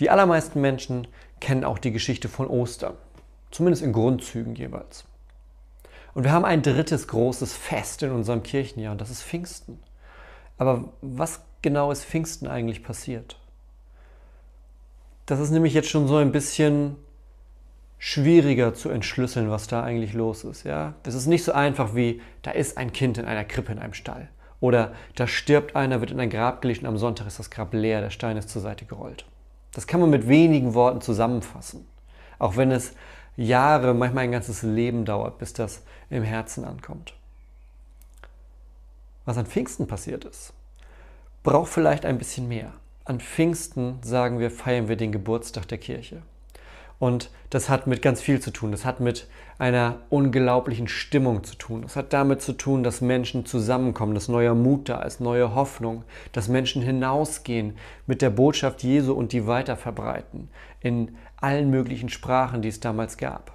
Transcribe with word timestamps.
Die 0.00 0.10
allermeisten 0.10 0.60
Menschen 0.60 1.06
kennen 1.40 1.64
auch 1.64 1.78
die 1.78 1.92
Geschichte 1.92 2.28
von 2.28 2.46
Ostern, 2.46 2.94
zumindest 3.50 3.82
in 3.82 3.92
Grundzügen 3.92 4.54
jeweils. 4.54 5.04
Und 6.14 6.24
wir 6.24 6.32
haben 6.32 6.44
ein 6.44 6.62
drittes 6.62 7.08
großes 7.08 7.54
Fest 7.54 8.02
in 8.02 8.12
unserem 8.12 8.42
Kirchenjahr 8.42 8.92
und 8.92 9.00
das 9.00 9.10
ist 9.10 9.22
Pfingsten. 9.22 9.80
Aber 10.58 10.92
was 11.00 11.42
genau 11.62 11.90
ist 11.90 12.04
Pfingsten 12.04 12.46
eigentlich 12.46 12.82
passiert? 12.82 13.38
Das 15.26 15.40
ist 15.40 15.50
nämlich 15.50 15.74
jetzt 15.74 15.88
schon 15.88 16.06
so 16.06 16.16
ein 16.16 16.32
bisschen 16.32 16.96
schwieriger 17.98 18.74
zu 18.74 18.90
entschlüsseln, 18.90 19.50
was 19.50 19.66
da 19.66 19.82
eigentlich 19.82 20.12
los 20.12 20.44
ist. 20.44 20.64
Ja? 20.64 20.94
Das 21.02 21.14
ist 21.14 21.26
nicht 21.26 21.42
so 21.42 21.52
einfach 21.52 21.94
wie, 21.94 22.20
da 22.42 22.50
ist 22.50 22.76
ein 22.76 22.92
Kind 22.92 23.18
in 23.18 23.24
einer 23.24 23.44
Krippe 23.44 23.72
in 23.72 23.78
einem 23.78 23.94
Stall. 23.94 24.28
Oder 24.60 24.92
da 25.14 25.26
stirbt 25.26 25.74
einer, 25.74 26.00
wird 26.00 26.10
in 26.10 26.20
ein 26.20 26.30
Grab 26.30 26.62
gelegt 26.62 26.82
und 26.82 26.88
am 26.88 26.98
Sonntag 26.98 27.26
ist 27.26 27.38
das 27.38 27.50
Grab 27.50 27.72
leer, 27.72 28.00
der 28.00 28.10
Stein 28.10 28.36
ist 28.36 28.50
zur 28.50 28.62
Seite 28.62 28.84
gerollt. 28.84 29.24
Das 29.74 29.86
kann 29.86 30.00
man 30.00 30.10
mit 30.10 30.28
wenigen 30.28 30.74
Worten 30.74 31.00
zusammenfassen. 31.00 31.86
Auch 32.38 32.56
wenn 32.56 32.70
es 32.70 32.92
Jahre, 33.36 33.94
manchmal 33.94 34.24
ein 34.24 34.32
ganzes 34.32 34.62
Leben 34.62 35.04
dauert, 35.04 35.38
bis 35.38 35.52
das 35.52 35.82
im 36.10 36.22
Herzen 36.22 36.64
ankommt. 36.64 37.14
Was 39.24 39.36
an 39.36 39.46
Pfingsten 39.46 39.86
passiert 39.86 40.24
ist, 40.24 40.52
braucht 41.42 41.72
vielleicht 41.72 42.06
ein 42.06 42.18
bisschen 42.18 42.48
mehr. 42.48 42.72
An 43.04 43.20
Pfingsten 43.20 43.98
sagen 44.02 44.38
wir, 44.38 44.50
feiern 44.50 44.88
wir 44.88 44.96
den 44.96 45.12
Geburtstag 45.12 45.66
der 45.68 45.78
Kirche. 45.78 46.22
Und 46.98 47.30
das 47.50 47.68
hat 47.68 47.86
mit 47.86 48.02
ganz 48.02 48.20
viel 48.20 48.40
zu 48.40 48.50
tun. 48.50 48.70
Das 48.70 48.84
hat 48.84 49.00
mit 49.00 49.28
einer 49.58 50.00
unglaublichen 50.10 50.88
Stimmung 50.88 51.44
zu 51.44 51.54
tun. 51.56 51.82
Das 51.82 51.96
hat 51.96 52.12
damit 52.12 52.42
zu 52.42 52.52
tun, 52.52 52.82
dass 52.82 53.00
Menschen 53.00 53.46
zusammenkommen, 53.46 54.14
dass 54.14 54.28
neuer 54.28 54.54
Mut 54.54 54.88
da 54.88 55.02
ist, 55.02 55.20
neue 55.20 55.54
Hoffnung, 55.54 56.04
dass 56.32 56.48
Menschen 56.48 56.82
hinausgehen 56.82 57.76
mit 58.06 58.20
der 58.20 58.30
Botschaft 58.30 58.82
Jesu 58.82 59.12
und 59.12 59.32
die 59.32 59.46
weiter 59.46 59.76
verbreiten 59.76 60.48
in 60.80 61.16
allen 61.36 61.70
möglichen 61.70 62.08
Sprachen, 62.08 62.62
die 62.62 62.68
es 62.68 62.80
damals 62.80 63.16
gab. 63.16 63.52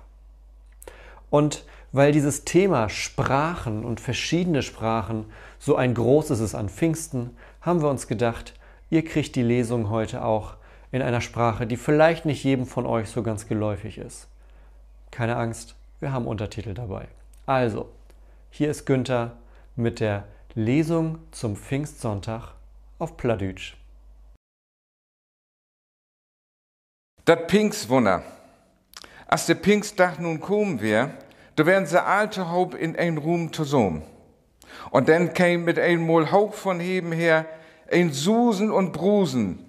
Und 1.30 1.66
weil 1.92 2.12
dieses 2.12 2.46
Thema 2.46 2.90
Sprachen 2.90 3.84
und 3.84 4.00
verschiedene 4.00 4.62
Sprachen 4.62 5.26
so 5.58 5.76
ein 5.76 5.94
großes 5.94 6.40
ist 6.40 6.56
an 6.56 6.70
Pfingsten, 6.70 7.32
haben 7.62 7.82
wir 7.82 7.90
uns 7.90 8.08
gedacht, 8.08 8.54
ihr 8.90 9.04
kriegt 9.04 9.36
die 9.36 9.44
Lesung 9.44 9.90
heute 9.90 10.24
auch 10.24 10.56
in 10.92 11.02
einer 11.02 11.22
Sprache, 11.22 11.68
die 11.68 11.78
vielleicht 11.78 12.26
nicht 12.26 12.44
jedem 12.44 12.66
von 12.66 12.86
euch 12.86 13.10
so 13.10 13.22
ganz 13.24 13.48
geläufig 13.48 13.98
ist. 13.98 14.28
Keine 15.12 15.36
Angst, 15.36 15.76
wir 16.00 16.12
haben 16.12 16.28
Untertitel 16.28 16.74
dabei. 16.74 17.08
Also, 17.46 17.90
hier 18.50 18.70
ist 18.70 18.86
Günther 18.86 19.38
mit 19.76 20.00
der 20.00 20.26
Lesung 20.56 21.20
zum 21.32 21.56
Pfingstsonntag 21.56 22.56
auf 22.98 23.18
Pladütsch. 23.18 23.76
Das 27.26 27.40
Pfingstwunder. 27.48 28.24
Als 29.28 29.46
der 29.46 29.56
Pfingstdag 29.56 30.20
nun 30.20 30.40
kommen 30.40 30.82
wir, 30.82 31.12
da 31.56 31.66
werden 31.66 31.86
sie 31.86 32.04
alte 32.04 32.50
Haupt 32.50 32.74
in 32.74 32.96
ein 32.96 33.18
Ruhm 33.18 33.54
zusammen. 33.54 34.04
Und 34.92 35.10
dann 35.10 35.34
käme 35.34 35.64
mit 35.64 35.78
einem 35.78 36.08
Mal 36.08 36.32
Hauch 36.32 36.54
von 36.54 36.80
heben 36.80 37.12
her 37.12 37.46
ein 37.92 38.12
Susen 38.12 38.72
und 38.72 38.94
Brusen, 38.94 39.66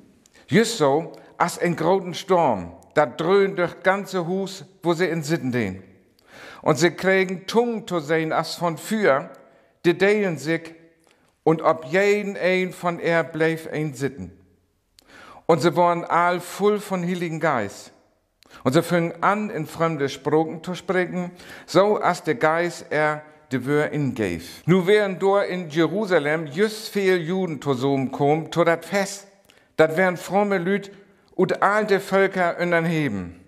Just 0.50 0.78
so, 0.78 1.12
als 1.38 1.58
ein 1.58 1.76
großen 1.76 2.12
Sturm, 2.12 2.72
da 2.94 3.06
dröhnt 3.06 3.58
durch 3.60 3.84
ganze 3.84 4.26
Hus, 4.26 4.64
wo 4.82 4.94
sie 4.94 5.06
in 5.06 5.22
Sitten 5.22 5.52
den. 5.52 5.89
Und 6.62 6.78
sie 6.78 6.91
kriegen 6.91 7.47
Tungen 7.47 7.87
zu 7.87 8.00
sehen, 8.00 8.32
als 8.32 8.54
von 8.54 8.76
Feuer, 8.76 9.31
die 9.84 9.97
deilen 9.97 10.38
sich, 10.38 10.75
und 11.43 11.62
ob 11.62 11.87
jeden 11.87 12.37
ein 12.37 12.72
von 12.72 13.00
er 13.00 13.25
bleib 13.25 13.72
ein 13.72 13.94
Sitten. 13.94 14.31
Und 15.47 15.62
sie 15.62 15.75
waren 15.75 16.04
all 16.04 16.38
voll 16.41 16.78
von 16.78 17.03
Heiligen 17.03 17.41
Geist. 17.41 17.93
Und 18.62 18.75
sie 18.75 18.82
fingen 18.82 19.15
an, 19.22 19.50
in 19.50 19.66
fremde 19.66 20.09
Sprachen 20.09 20.62
zu 20.62 20.75
sprechen, 20.75 21.31
so 21.66 21.97
als 21.97 22.22
der 22.22 22.34
Geist 22.34 22.87
er 22.91 23.22
de 23.50 23.65
Wör 23.65 23.91
in 23.91 24.15
gave. 24.15 24.42
Nu 24.66 24.87
wären 24.87 25.19
dort 25.19 25.48
in 25.48 25.69
Jerusalem 25.69 26.47
just 26.47 26.88
viel 26.88 27.16
Juden 27.16 27.60
zusammenkommen, 27.60 28.53
zu 28.53 28.65
dat 28.65 28.84
Fest. 28.84 29.27
Dat 29.77 29.97
wären 29.97 30.16
fromme 30.16 30.59
Lüd 30.59 30.92
und 31.34 31.62
alte 31.62 32.00
Völker 32.00 32.59
in 32.59 32.71
den 32.71 32.84
Heben. 32.84 33.39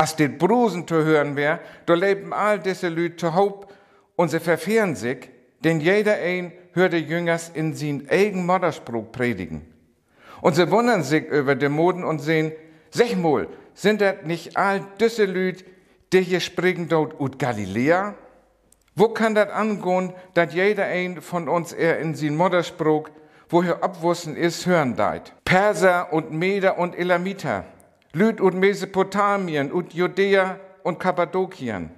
Als 0.00 0.16
dit 0.16 0.38
Brusen 0.38 0.88
zu 0.88 1.04
hören 1.04 1.36
wär, 1.36 1.60
da 1.84 1.92
leben 1.92 2.32
all 2.32 2.58
diese 2.58 2.88
Lüd 2.88 3.20
zu 3.20 3.34
Haupt 3.34 3.70
und 4.16 4.30
sie 4.30 4.40
verfehren 4.40 4.96
sich, 4.96 5.28
denn 5.62 5.78
jeder 5.78 6.14
ein 6.14 6.52
hörte 6.72 6.96
Jüngers 6.96 7.50
in 7.52 7.74
sin 7.74 8.08
eigen 8.08 8.46
Mutterspruch 8.46 9.12
predigen. 9.12 9.60
Und 10.40 10.56
sie 10.56 10.70
wundern 10.70 11.02
sich 11.02 11.26
über 11.26 11.54
die 11.54 11.68
Moden 11.68 12.02
und 12.02 12.20
sehen, 12.20 12.52
sech 12.90 13.14
mal, 13.14 13.46
sind 13.74 14.00
das 14.00 14.22
nicht 14.24 14.56
all 14.56 14.86
diese 14.98 15.26
Lüd, 15.26 15.66
die 16.14 16.22
hier 16.22 16.40
sprechen 16.40 16.88
dort 16.88 17.20
ut 17.20 17.38
Galiläa? 17.38 18.14
Wo 18.94 19.08
kann 19.08 19.34
das 19.34 19.50
angehen, 19.50 20.14
dass 20.32 20.54
jeder 20.54 20.86
ein 20.86 21.20
von 21.20 21.46
uns 21.46 21.74
er 21.74 21.98
in 21.98 22.14
sin 22.14 22.36
Mutterspruch 22.36 23.10
woher 23.50 23.84
abwussen 23.84 24.34
ist, 24.34 24.64
hören 24.64 24.96
deit. 24.96 25.34
Perser 25.44 26.10
und 26.10 26.32
Meder 26.32 26.78
und 26.78 26.96
Elamiter, 26.96 27.64
Lüd 28.12 28.40
und 28.40 28.58
Mesopotamien 28.58 29.70
und 29.70 29.94
Judäa 29.94 30.58
und 30.82 30.98
Kappadokien, 30.98 31.90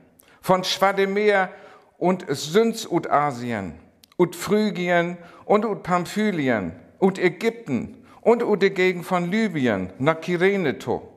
von 0.42 0.62
Schwademeer 0.62 1.48
und 1.96 2.26
Süns 2.28 2.84
und 2.84 3.10
Asien, 3.10 3.74
und 4.18 4.36
Phrygien 4.36 5.16
und 5.46 5.64
und 5.64 5.82
Pamphylien, 5.82 6.72
und 6.98 7.18
Ägypten, 7.18 7.96
und 8.20 8.42
und 8.42 8.60
Gegend 8.60 9.06
von 9.06 9.30
Libyen, 9.30 9.90
nach 9.98 10.20
Kyrene 10.20 10.78
to, 10.78 11.08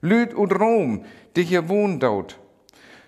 Lüd 0.00 0.32
und 0.34 0.52
Rom, 0.52 1.04
die 1.34 1.42
hier 1.42 1.68
wohnen 1.68 1.98
dort, 1.98 2.38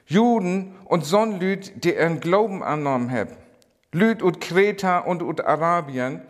Juden 0.06 0.74
und 0.84 1.04
Sonnlüd, 1.04 1.84
die 1.84 1.94
ihren 1.94 2.18
Glauben 2.18 2.64
angenommen 2.64 3.12
haben, 3.12 3.36
Lüd 3.92 4.20
und 4.20 4.40
Kreta 4.40 4.98
und 4.98 5.22
und 5.22 5.44
Arabien, 5.44 6.22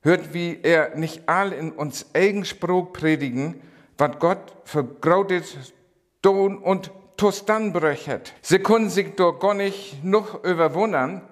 hört, 0.00 0.32
wie 0.32 0.58
er 0.62 0.96
nicht 0.96 1.28
all 1.28 1.52
in 1.52 1.72
uns 1.72 2.06
eigen 2.14 2.46
Spruch 2.46 2.94
predigen, 2.94 3.60
was 4.00 4.18
Gott 4.18 4.54
für 4.64 4.82
grautet 4.84 5.74
Don 6.22 6.58
und 6.58 6.90
Tostan 7.16 7.72
brechet. 7.72 8.32
Sie 8.40 8.58
können 8.58 8.88
sich 8.88 9.14
dort 9.14 9.40
gar 9.40 9.54
nicht 9.54 10.02
noch 10.02 10.42
überwundern 10.42 11.22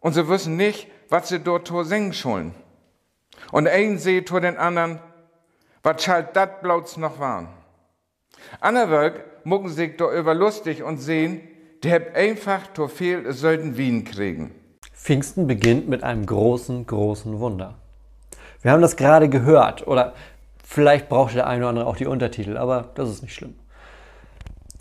und 0.00 0.12
sie 0.12 0.28
wissen 0.28 0.56
nicht, 0.56 0.88
was 1.08 1.28
sie 1.28 1.38
dort 1.38 1.72
singen 1.86 2.12
sollen. 2.12 2.54
Und 3.52 3.68
ein 3.68 3.98
seht 3.98 4.28
zu 4.28 4.40
den 4.40 4.56
anderen, 4.56 4.98
was 5.82 6.02
schalt 6.02 6.34
dat 6.34 6.62
blauts 6.62 6.96
noch 6.96 7.20
waren. 7.20 7.48
Anderwerk 8.60 9.24
mucken 9.44 9.68
sich 9.68 9.96
dort 9.96 10.14
über 10.14 10.34
lustig 10.34 10.82
und 10.82 10.98
sehen, 10.98 11.40
die 11.84 11.92
hab 11.92 12.16
einfach 12.16 12.66
to 12.74 12.88
viel 12.88 13.32
sollten 13.32 13.76
Wien 13.76 14.04
kriegen. 14.04 14.52
Pfingsten 14.92 15.46
beginnt 15.46 15.88
mit 15.88 16.02
einem 16.02 16.26
großen, 16.26 16.86
großen 16.86 17.38
Wunder. 17.38 17.74
Wir 18.62 18.72
haben 18.72 18.82
das 18.82 18.96
gerade 18.96 19.28
gehört 19.28 19.86
oder 19.86 20.14
vielleicht 20.66 21.08
braucht 21.08 21.34
der 21.34 21.46
eine 21.46 21.60
oder 21.60 21.68
andere 21.70 21.86
auch 21.86 21.96
die 21.96 22.06
Untertitel, 22.06 22.56
aber 22.56 22.90
das 22.96 23.08
ist 23.08 23.22
nicht 23.22 23.34
schlimm. 23.34 23.54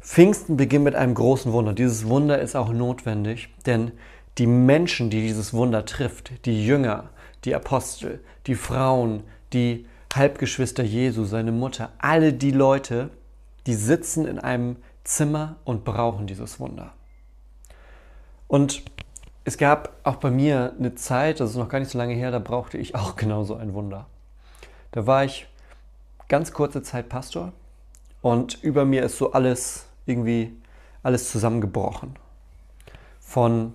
Pfingsten 0.01 0.57
beginnt 0.57 0.83
mit 0.83 0.95
einem 0.95 1.13
großen 1.13 1.51
Wunder. 1.53 1.73
Dieses 1.73 2.07
Wunder 2.07 2.39
ist 2.39 2.55
auch 2.55 2.69
notwendig, 2.69 3.49
denn 3.65 3.91
die 4.37 4.47
Menschen, 4.47 5.09
die 5.09 5.21
dieses 5.21 5.53
Wunder 5.53 5.85
trifft, 5.85 6.45
die 6.45 6.65
Jünger, 6.65 7.09
die 7.43 7.55
Apostel, 7.55 8.19
die 8.47 8.55
Frauen, 8.55 9.23
die 9.53 9.85
Halbgeschwister 10.13 10.83
Jesu, 10.83 11.23
seine 11.25 11.51
Mutter, 11.51 11.91
alle 11.99 12.33
die 12.33 12.51
Leute, 12.51 13.11
die 13.67 13.75
sitzen 13.75 14.25
in 14.25 14.39
einem 14.39 14.77
Zimmer 15.03 15.57
und 15.65 15.85
brauchen 15.85 16.27
dieses 16.27 16.59
Wunder. 16.59 16.93
Und 18.47 18.83
es 19.43 19.57
gab 19.57 19.91
auch 20.03 20.15
bei 20.15 20.31
mir 20.31 20.73
eine 20.77 20.95
Zeit, 20.95 21.39
das 21.39 21.51
ist 21.51 21.57
noch 21.57 21.69
gar 21.69 21.79
nicht 21.79 21.91
so 21.91 21.97
lange 21.97 22.15
her, 22.15 22.31
da 22.31 22.39
brauchte 22.39 22.77
ich 22.77 22.95
auch 22.95 23.15
genauso 23.17 23.55
ein 23.55 23.73
Wunder. 23.73 24.07
Da 24.91 25.05
war 25.05 25.25
ich 25.25 25.47
ganz 26.29 26.53
kurze 26.53 26.81
Zeit 26.81 27.09
Pastor 27.09 27.53
und 28.21 28.63
über 28.63 28.85
mir 28.85 29.03
ist 29.03 29.17
so 29.17 29.31
alles 29.33 29.87
irgendwie 30.05 30.55
alles 31.03 31.29
zusammengebrochen. 31.31 32.15
Von 33.19 33.73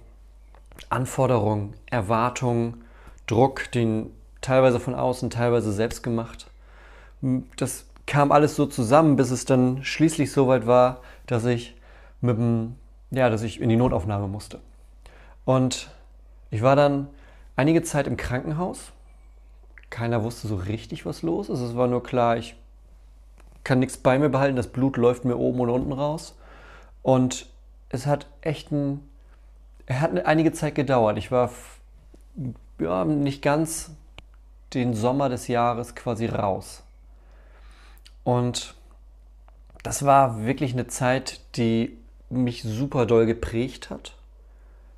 Anforderungen, 0.89 1.75
Erwartungen, 1.87 2.85
Druck, 3.27 3.71
den 3.73 4.11
teilweise 4.41 4.81
von 4.81 4.95
außen, 4.95 5.31
teilweise 5.31 5.73
selbst 5.73 6.03
gemacht, 6.03 6.51
das 7.57 7.85
kam 8.07 8.33
alles 8.33 8.57
so 8.57 8.67
zusammen, 8.67 9.17
bis 9.17 9.31
es 9.31 9.45
dann 9.45 9.85
schließlich 9.85 10.33
so 10.33 10.49
weit 10.49 10.67
war, 10.67 11.01
dass 11.27 11.45
ich 11.45 11.77
mit 12.21 12.37
dem, 12.37 12.77
ja, 13.11 13.29
dass 13.31 13.43
ich 13.43 13.61
in 13.61 13.69
die 13.69 13.77
Notaufnahme 13.77 14.27
musste. 14.27 14.61
Und 15.45 15.91
ich 16.51 16.63
war 16.63 16.77
dann 16.77 17.09
einige 17.57 17.83
Zeit 17.83 18.07
im 18.07 18.17
Krankenhaus. 18.17 18.93
Keiner 19.91 20.23
wusste 20.23 20.49
so 20.49 20.57
richtig, 20.57 21.05
was 21.05 21.23
los 21.23 21.49
ist. 21.49 21.61
Es 21.61 21.77
war 21.77 21.89
nur 21.89 22.03
klar, 22.03 22.37
ich 22.37 22.55
kann 23.65 23.81
nichts 23.81 23.97
bei 23.97 24.19
mir 24.19 24.29
behalten, 24.29 24.57
das 24.57 24.69
Blut 24.69 24.97
läuft 24.97 25.25
mir 25.25 25.37
oben 25.37 25.61
und 25.61 25.71
unten 25.71 25.93
raus. 25.93 26.35
Und 27.03 27.47
es 27.89 28.07
hat 28.07 28.27
echt 28.41 28.71
ein, 28.71 29.01
er 29.87 30.01
hat 30.01 30.25
einige 30.25 30.53
Zeit 30.53 30.75
gedauert. 30.75 31.19
Ich 31.19 31.31
war 31.31 31.51
ja, 32.79 33.05
nicht 33.05 33.43
ganz 33.43 33.91
den 34.75 34.95
Sommer 34.95 35.29
des 35.29 35.49
Jahres 35.49 35.95
quasi 35.95 36.27
raus. 36.27 36.83
Und 38.23 38.75
das 39.83 40.05
war 40.05 40.45
wirklich 40.45 40.73
eine 40.73 40.87
Zeit, 40.87 41.41
die 41.57 41.97
mich 42.29 42.63
super 42.63 43.07
doll 43.07 43.27
geprägt 43.27 43.91
hat. 43.91 44.15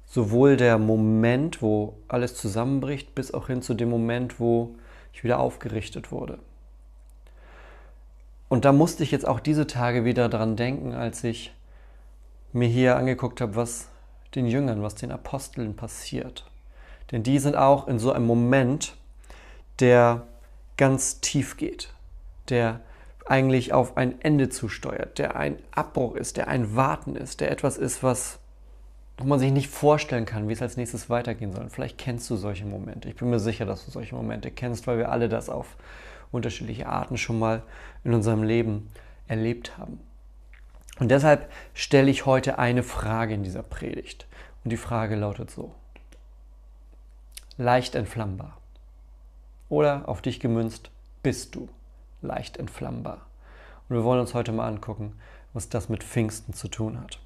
Sowohl 0.07 0.59
der 0.59 0.77
Moment, 0.77 1.63
wo 1.63 1.95
alles 2.09 2.35
zusammenbricht, 2.35 3.15
bis 3.15 3.33
auch 3.33 3.47
hin 3.47 3.63
zu 3.63 3.73
dem 3.73 3.89
Moment, 3.89 4.39
wo 4.39 4.75
ich 5.13 5.25
wieder 5.25 5.39
aufgerichtet 5.39 6.11
wurde. 6.13 6.39
Und 8.49 8.65
da 8.65 8.73
musste 8.73 9.03
ich 9.03 9.11
jetzt 9.11 9.27
auch 9.27 9.41
diese 9.41 9.67
Tage 9.67 10.05
wieder 10.05 10.29
dran 10.29 10.57
denken, 10.57 10.93
als 10.93 11.25
ich 11.25 11.55
mir 12.53 12.69
hier 12.69 12.97
angeguckt 12.97 13.41
habe, 13.41 13.57
was 13.57 13.89
den 14.35 14.47
Jüngern, 14.47 14.83
was 14.83 14.95
den 14.95 15.11
Aposteln 15.11 15.75
passiert. 15.75 16.51
Denn 17.11 17.23
die 17.23 17.39
sind 17.39 17.57
auch 17.57 17.89
in 17.89 17.99
so 17.99 18.13
einem 18.13 18.27
Moment, 18.27 18.97
der 19.81 20.27
ganz 20.77 21.21
tief 21.21 21.57
geht, 21.57 21.93
der 22.49 22.81
eigentlich 23.27 23.73
auf 23.73 23.97
ein 23.97 24.21
Ende 24.21 24.49
zusteuert, 24.49 25.19
der 25.19 25.37
ein 25.37 25.59
Abbruch 25.71 26.17
ist, 26.17 26.37
der 26.37 26.49
ein 26.49 26.77
Warten 26.77 27.17
ist, 27.17 27.41
der 27.41 27.51
etwas 27.51 27.79
ist, 27.79 28.03
was 28.03 28.39
wo 29.19 29.25
man 29.25 29.39
sich 29.39 29.53
nicht 29.53 29.69
vorstellen 29.69 30.25
kann, 30.25 30.49
wie 30.49 30.53
es 30.53 30.63
als 30.63 30.77
nächstes 30.77 31.11
weitergehen 31.11 31.53
soll. 31.53 31.69
Vielleicht 31.69 31.99
kennst 31.99 32.29
du 32.31 32.37
solche 32.37 32.65
Momente. 32.65 33.09
Ich 33.09 33.17
bin 33.17 33.31
mir 33.31 33.39
sicher, 33.39 33.67
dass 33.67 33.85
du 33.85 33.91
solche 33.91 34.15
Momente 34.15 34.51
kennst, 34.51 34.87
weil 34.87 34.99
wir 34.99 35.11
alle 35.11 35.29
das 35.29 35.49
auf 35.49 35.77
unterschiedliche 36.31 36.87
Arten 36.87 37.19
schon 37.19 37.39
mal 37.39 37.63
in 38.05 38.15
unserem 38.15 38.43
Leben 38.43 38.91
erlebt 39.29 39.79
haben. 39.79 40.01
Und 40.99 41.11
deshalb 41.11 41.51
stelle 41.75 42.11
ich 42.11 42.27
heute 42.27 42.59
eine 42.59 42.83
Frage 42.83 43.35
in 43.35 43.43
dieser 43.43 43.63
Predigt. 43.63 44.27
Und 44.65 44.71
die 44.71 44.77
Frage 44.77 45.17
lautet 45.17 45.51
so. 45.51 45.75
Leicht 47.57 47.95
entflammbar. 47.95 48.59
Oder 49.69 50.09
auf 50.09 50.23
dich 50.23 50.41
gemünzt, 50.41 50.91
bist 51.23 51.55
du 51.55 51.69
leicht 52.21 52.57
entflammbar? 52.57 53.27
Und 53.89 53.97
wir 53.97 54.05
wollen 54.05 54.21
uns 54.21 54.35
heute 54.35 54.53
mal 54.53 54.69
angucken, 54.69 55.15
was 55.53 55.69
das 55.69 55.89
mit 55.89 56.05
Pfingsten 56.05 56.55
zu 56.55 56.69
tun 56.69 57.01
hat. 57.01 57.22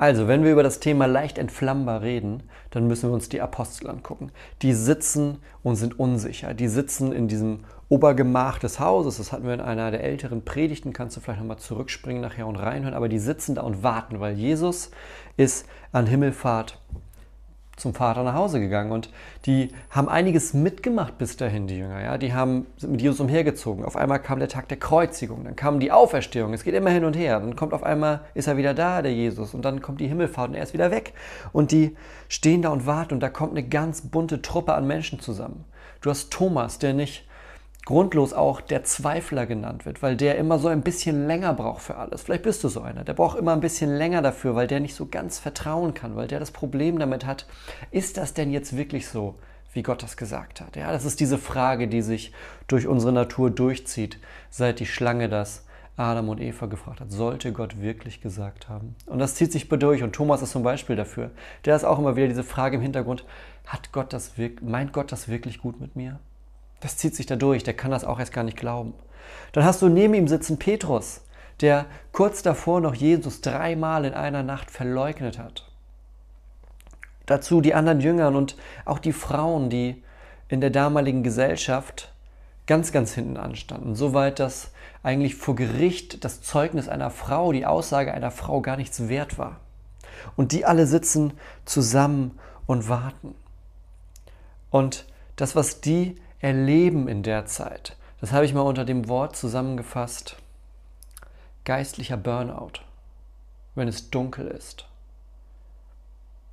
Also, 0.00 0.28
wenn 0.28 0.44
wir 0.44 0.52
über 0.52 0.62
das 0.62 0.80
Thema 0.80 1.04
leicht 1.04 1.36
entflammbar 1.36 2.00
reden, 2.00 2.44
dann 2.70 2.86
müssen 2.86 3.10
wir 3.10 3.12
uns 3.12 3.28
die 3.28 3.42
Apostel 3.42 3.90
angucken. 3.90 4.32
Die 4.62 4.72
sitzen 4.72 5.42
und 5.62 5.76
sind 5.76 6.00
unsicher. 6.00 6.54
Die 6.54 6.68
sitzen 6.68 7.12
in 7.12 7.28
diesem 7.28 7.64
Obergemach 7.90 8.58
des 8.58 8.80
Hauses. 8.80 9.18
Das 9.18 9.30
hatten 9.30 9.44
wir 9.44 9.52
in 9.52 9.60
einer 9.60 9.90
der 9.90 10.02
älteren 10.02 10.42
Predigten. 10.42 10.94
Kannst 10.94 11.18
du 11.18 11.20
vielleicht 11.20 11.40
nochmal 11.40 11.58
zurückspringen 11.58 12.22
nachher 12.22 12.46
und 12.46 12.56
reinhören. 12.56 12.94
Aber 12.94 13.10
die 13.10 13.18
sitzen 13.18 13.56
da 13.56 13.60
und 13.60 13.82
warten, 13.82 14.20
weil 14.20 14.38
Jesus 14.38 14.90
ist 15.36 15.66
an 15.92 16.06
Himmelfahrt 16.06 16.80
zum 17.80 17.94
Vater 17.94 18.22
nach 18.22 18.34
Hause 18.34 18.60
gegangen 18.60 18.92
und 18.92 19.10
die 19.46 19.70
haben 19.90 20.08
einiges 20.08 20.54
mitgemacht 20.54 21.18
bis 21.18 21.36
dahin, 21.36 21.66
die 21.66 21.78
Jünger. 21.78 22.02
Ja? 22.02 22.18
Die 22.18 22.32
haben, 22.32 22.66
sind 22.76 22.92
mit 22.92 23.02
Jesus 23.02 23.20
umhergezogen. 23.20 23.84
Auf 23.84 23.96
einmal 23.96 24.20
kam 24.20 24.38
der 24.38 24.48
Tag 24.48 24.68
der 24.68 24.78
Kreuzigung, 24.78 25.44
dann 25.44 25.56
kam 25.56 25.80
die 25.80 25.90
Auferstehung. 25.90 26.52
Es 26.52 26.64
geht 26.64 26.74
immer 26.74 26.90
hin 26.90 27.04
und 27.04 27.16
her. 27.16 27.40
Dann 27.40 27.56
kommt 27.56 27.72
auf 27.72 27.82
einmal, 27.82 28.20
ist 28.34 28.48
er 28.48 28.56
wieder 28.56 28.74
da, 28.74 29.02
der 29.02 29.12
Jesus, 29.12 29.54
und 29.54 29.64
dann 29.64 29.80
kommt 29.80 30.00
die 30.00 30.08
Himmelfahrt 30.08 30.50
und 30.50 30.54
er 30.54 30.62
ist 30.62 30.74
wieder 30.74 30.90
weg. 30.90 31.14
Und 31.52 31.72
die 31.72 31.96
stehen 32.28 32.62
da 32.62 32.68
und 32.68 32.86
warten 32.86 33.14
und 33.14 33.20
da 33.20 33.28
kommt 33.28 33.52
eine 33.52 33.66
ganz 33.66 34.02
bunte 34.02 34.42
Truppe 34.42 34.74
an 34.74 34.86
Menschen 34.86 35.20
zusammen. 35.20 35.64
Du 36.02 36.10
hast 36.10 36.30
Thomas, 36.30 36.78
der 36.78 36.94
nicht 36.94 37.26
grundlos 37.84 38.32
auch 38.32 38.60
der 38.60 38.84
Zweifler 38.84 39.46
genannt 39.46 39.86
wird, 39.86 40.02
weil 40.02 40.16
der 40.16 40.36
immer 40.36 40.58
so 40.58 40.68
ein 40.68 40.82
bisschen 40.82 41.26
länger 41.26 41.54
braucht 41.54 41.82
für 41.82 41.96
alles. 41.96 42.22
Vielleicht 42.22 42.42
bist 42.42 42.62
du 42.62 42.68
so 42.68 42.82
einer, 42.82 43.04
der 43.04 43.14
braucht 43.14 43.38
immer 43.38 43.52
ein 43.52 43.60
bisschen 43.60 43.94
länger 43.96 44.22
dafür, 44.22 44.54
weil 44.54 44.66
der 44.66 44.80
nicht 44.80 44.94
so 44.94 45.06
ganz 45.06 45.38
vertrauen 45.38 45.94
kann, 45.94 46.16
weil 46.16 46.28
der 46.28 46.40
das 46.40 46.50
Problem 46.50 46.98
damit 46.98 47.24
hat, 47.26 47.46
ist 47.90 48.16
das 48.16 48.34
denn 48.34 48.50
jetzt 48.50 48.76
wirklich 48.76 49.08
so, 49.08 49.36
wie 49.72 49.82
Gott 49.82 50.02
das 50.02 50.16
gesagt 50.16 50.60
hat? 50.60 50.76
Ja, 50.76 50.92
das 50.92 51.04
ist 51.04 51.20
diese 51.20 51.38
Frage, 51.38 51.88
die 51.88 52.02
sich 52.02 52.32
durch 52.66 52.86
unsere 52.86 53.12
Natur 53.12 53.50
durchzieht, 53.50 54.18
seit 54.50 54.80
die 54.80 54.86
Schlange 54.86 55.28
das 55.28 55.64
Adam 55.96 56.30
und 56.30 56.40
Eva 56.40 56.66
gefragt 56.66 57.00
hat, 57.00 57.10
sollte 57.10 57.52
Gott 57.52 57.80
wirklich 57.80 58.20
gesagt 58.20 58.68
haben? 58.68 58.94
Und 59.06 59.18
das 59.18 59.34
zieht 59.34 59.52
sich 59.52 59.68
durch 59.68 60.02
und 60.02 60.14
Thomas 60.14 60.40
ist 60.40 60.52
zum 60.52 60.62
Beispiel 60.62 60.96
dafür. 60.96 61.30
Der 61.64 61.76
ist 61.76 61.84
auch 61.84 61.98
immer 61.98 62.16
wieder 62.16 62.28
diese 62.28 62.44
Frage 62.44 62.76
im 62.76 62.82
Hintergrund, 62.82 63.24
hat 63.66 63.92
Gott 63.92 64.12
das, 64.12 64.32
meint 64.62 64.92
Gott 64.92 65.12
das 65.12 65.28
wirklich 65.28 65.60
gut 65.60 65.80
mit 65.80 65.96
mir? 65.96 66.18
Das 66.80 66.96
zieht 66.96 67.14
sich 67.14 67.26
da 67.26 67.36
durch, 67.36 67.62
der 67.62 67.74
kann 67.74 67.90
das 67.90 68.04
auch 68.04 68.18
erst 68.18 68.32
gar 68.32 68.44
nicht 68.44 68.56
glauben. 68.56 68.94
Dann 69.52 69.64
hast 69.64 69.82
du 69.82 69.88
neben 69.88 70.14
ihm 70.14 70.28
sitzen 70.28 70.58
Petrus, 70.58 71.22
der 71.60 71.86
kurz 72.12 72.42
davor 72.42 72.80
noch 72.80 72.94
Jesus 72.94 73.40
dreimal 73.40 74.04
in 74.04 74.14
einer 74.14 74.42
Nacht 74.42 74.70
verleugnet 74.70 75.38
hat. 75.38 75.70
Dazu 77.26 77.60
die 77.60 77.74
anderen 77.74 78.00
Jüngern 78.00 78.34
und 78.34 78.56
auch 78.84 78.98
die 78.98 79.12
Frauen, 79.12 79.70
die 79.70 80.02
in 80.48 80.60
der 80.60 80.70
damaligen 80.70 81.22
Gesellschaft 81.22 82.12
ganz, 82.66 82.92
ganz 82.92 83.14
hinten 83.14 83.36
anstanden. 83.36 83.94
Soweit, 83.94 84.38
dass 84.38 84.72
eigentlich 85.02 85.36
vor 85.36 85.54
Gericht 85.54 86.24
das 86.24 86.42
Zeugnis 86.42 86.88
einer 86.88 87.10
Frau, 87.10 87.52
die 87.52 87.66
Aussage 87.66 88.12
einer 88.12 88.30
Frau 88.30 88.60
gar 88.60 88.76
nichts 88.76 89.08
wert 89.08 89.38
war. 89.38 89.60
Und 90.36 90.52
die 90.52 90.64
alle 90.64 90.86
sitzen 90.86 91.32
zusammen 91.64 92.38
und 92.66 92.88
warten. 92.88 93.34
Und 94.70 95.06
das, 95.36 95.56
was 95.56 95.80
die 95.80 96.16
erleben 96.40 97.08
in 97.08 97.22
der 97.22 97.46
Zeit. 97.46 97.96
Das 98.20 98.32
habe 98.32 98.44
ich 98.44 98.54
mal 98.54 98.62
unter 98.62 98.84
dem 98.84 99.08
Wort 99.08 99.36
zusammengefasst. 99.36 100.36
Geistlicher 101.64 102.16
Burnout, 102.16 102.80
wenn 103.74 103.88
es 103.88 104.10
dunkel 104.10 104.48
ist. 104.48 104.86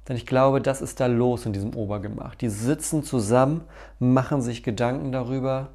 Denn 0.08 0.16
ich 0.16 0.26
glaube, 0.26 0.62
das 0.62 0.82
ist 0.82 1.00
da 1.00 1.08
los 1.08 1.46
in 1.46 1.54
diesem 1.54 1.76
Obergemach. 1.76 2.36
Die 2.36 2.50
sitzen 2.50 3.04
zusammen, 3.04 3.64
machen 4.00 4.42
sich 4.42 4.64
Gedanken 4.64 5.12
darüber, 5.12 5.70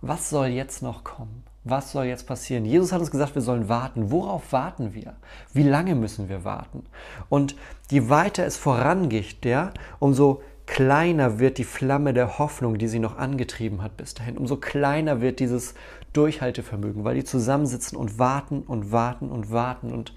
was 0.00 0.30
soll 0.30 0.46
jetzt 0.46 0.82
noch 0.82 1.04
kommen? 1.04 1.44
Was 1.62 1.92
soll 1.92 2.06
jetzt 2.06 2.26
passieren? 2.26 2.64
Jesus 2.64 2.90
hat 2.90 3.00
uns 3.00 3.10
gesagt, 3.10 3.34
wir 3.34 3.42
sollen 3.42 3.68
warten. 3.68 4.10
Worauf 4.10 4.52
warten 4.52 4.94
wir? 4.94 5.14
Wie 5.52 5.62
lange 5.62 5.94
müssen 5.94 6.30
wir 6.30 6.42
warten? 6.42 6.86
Und 7.28 7.54
je 7.90 8.08
weiter 8.08 8.46
es 8.46 8.56
vorangeht, 8.56 9.44
ja, 9.44 9.72
umso 9.98 10.42
kleiner 10.70 11.40
wird 11.40 11.58
die 11.58 11.64
Flamme 11.64 12.14
der 12.14 12.38
Hoffnung, 12.38 12.78
die 12.78 12.86
sie 12.86 13.00
noch 13.00 13.18
angetrieben 13.18 13.82
hat 13.82 13.96
bis 13.96 14.14
dahin. 14.14 14.38
Umso 14.38 14.56
kleiner 14.56 15.20
wird 15.20 15.40
dieses 15.40 15.74
Durchhaltevermögen, 16.12 17.02
weil 17.02 17.16
die 17.16 17.24
zusammensitzen 17.24 17.98
und 17.98 18.20
warten 18.20 18.62
und 18.62 18.92
warten 18.92 19.32
und 19.32 19.50
warten 19.50 19.92
und 19.92 20.14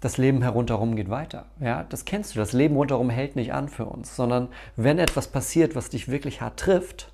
das 0.00 0.18
Leben 0.18 0.40
herunterherum 0.40 0.94
geht 0.94 1.10
weiter. 1.10 1.46
Ja, 1.58 1.82
das 1.88 2.04
kennst 2.04 2.32
du. 2.32 2.38
Das 2.38 2.52
Leben 2.52 2.76
rundherum 2.76 3.10
hält 3.10 3.34
nicht 3.34 3.52
an 3.52 3.68
für 3.68 3.84
uns, 3.86 4.14
sondern 4.14 4.48
wenn 4.76 5.00
etwas 5.00 5.26
passiert, 5.26 5.74
was 5.74 5.90
dich 5.90 6.08
wirklich 6.08 6.40
hart 6.40 6.60
trifft, 6.60 7.10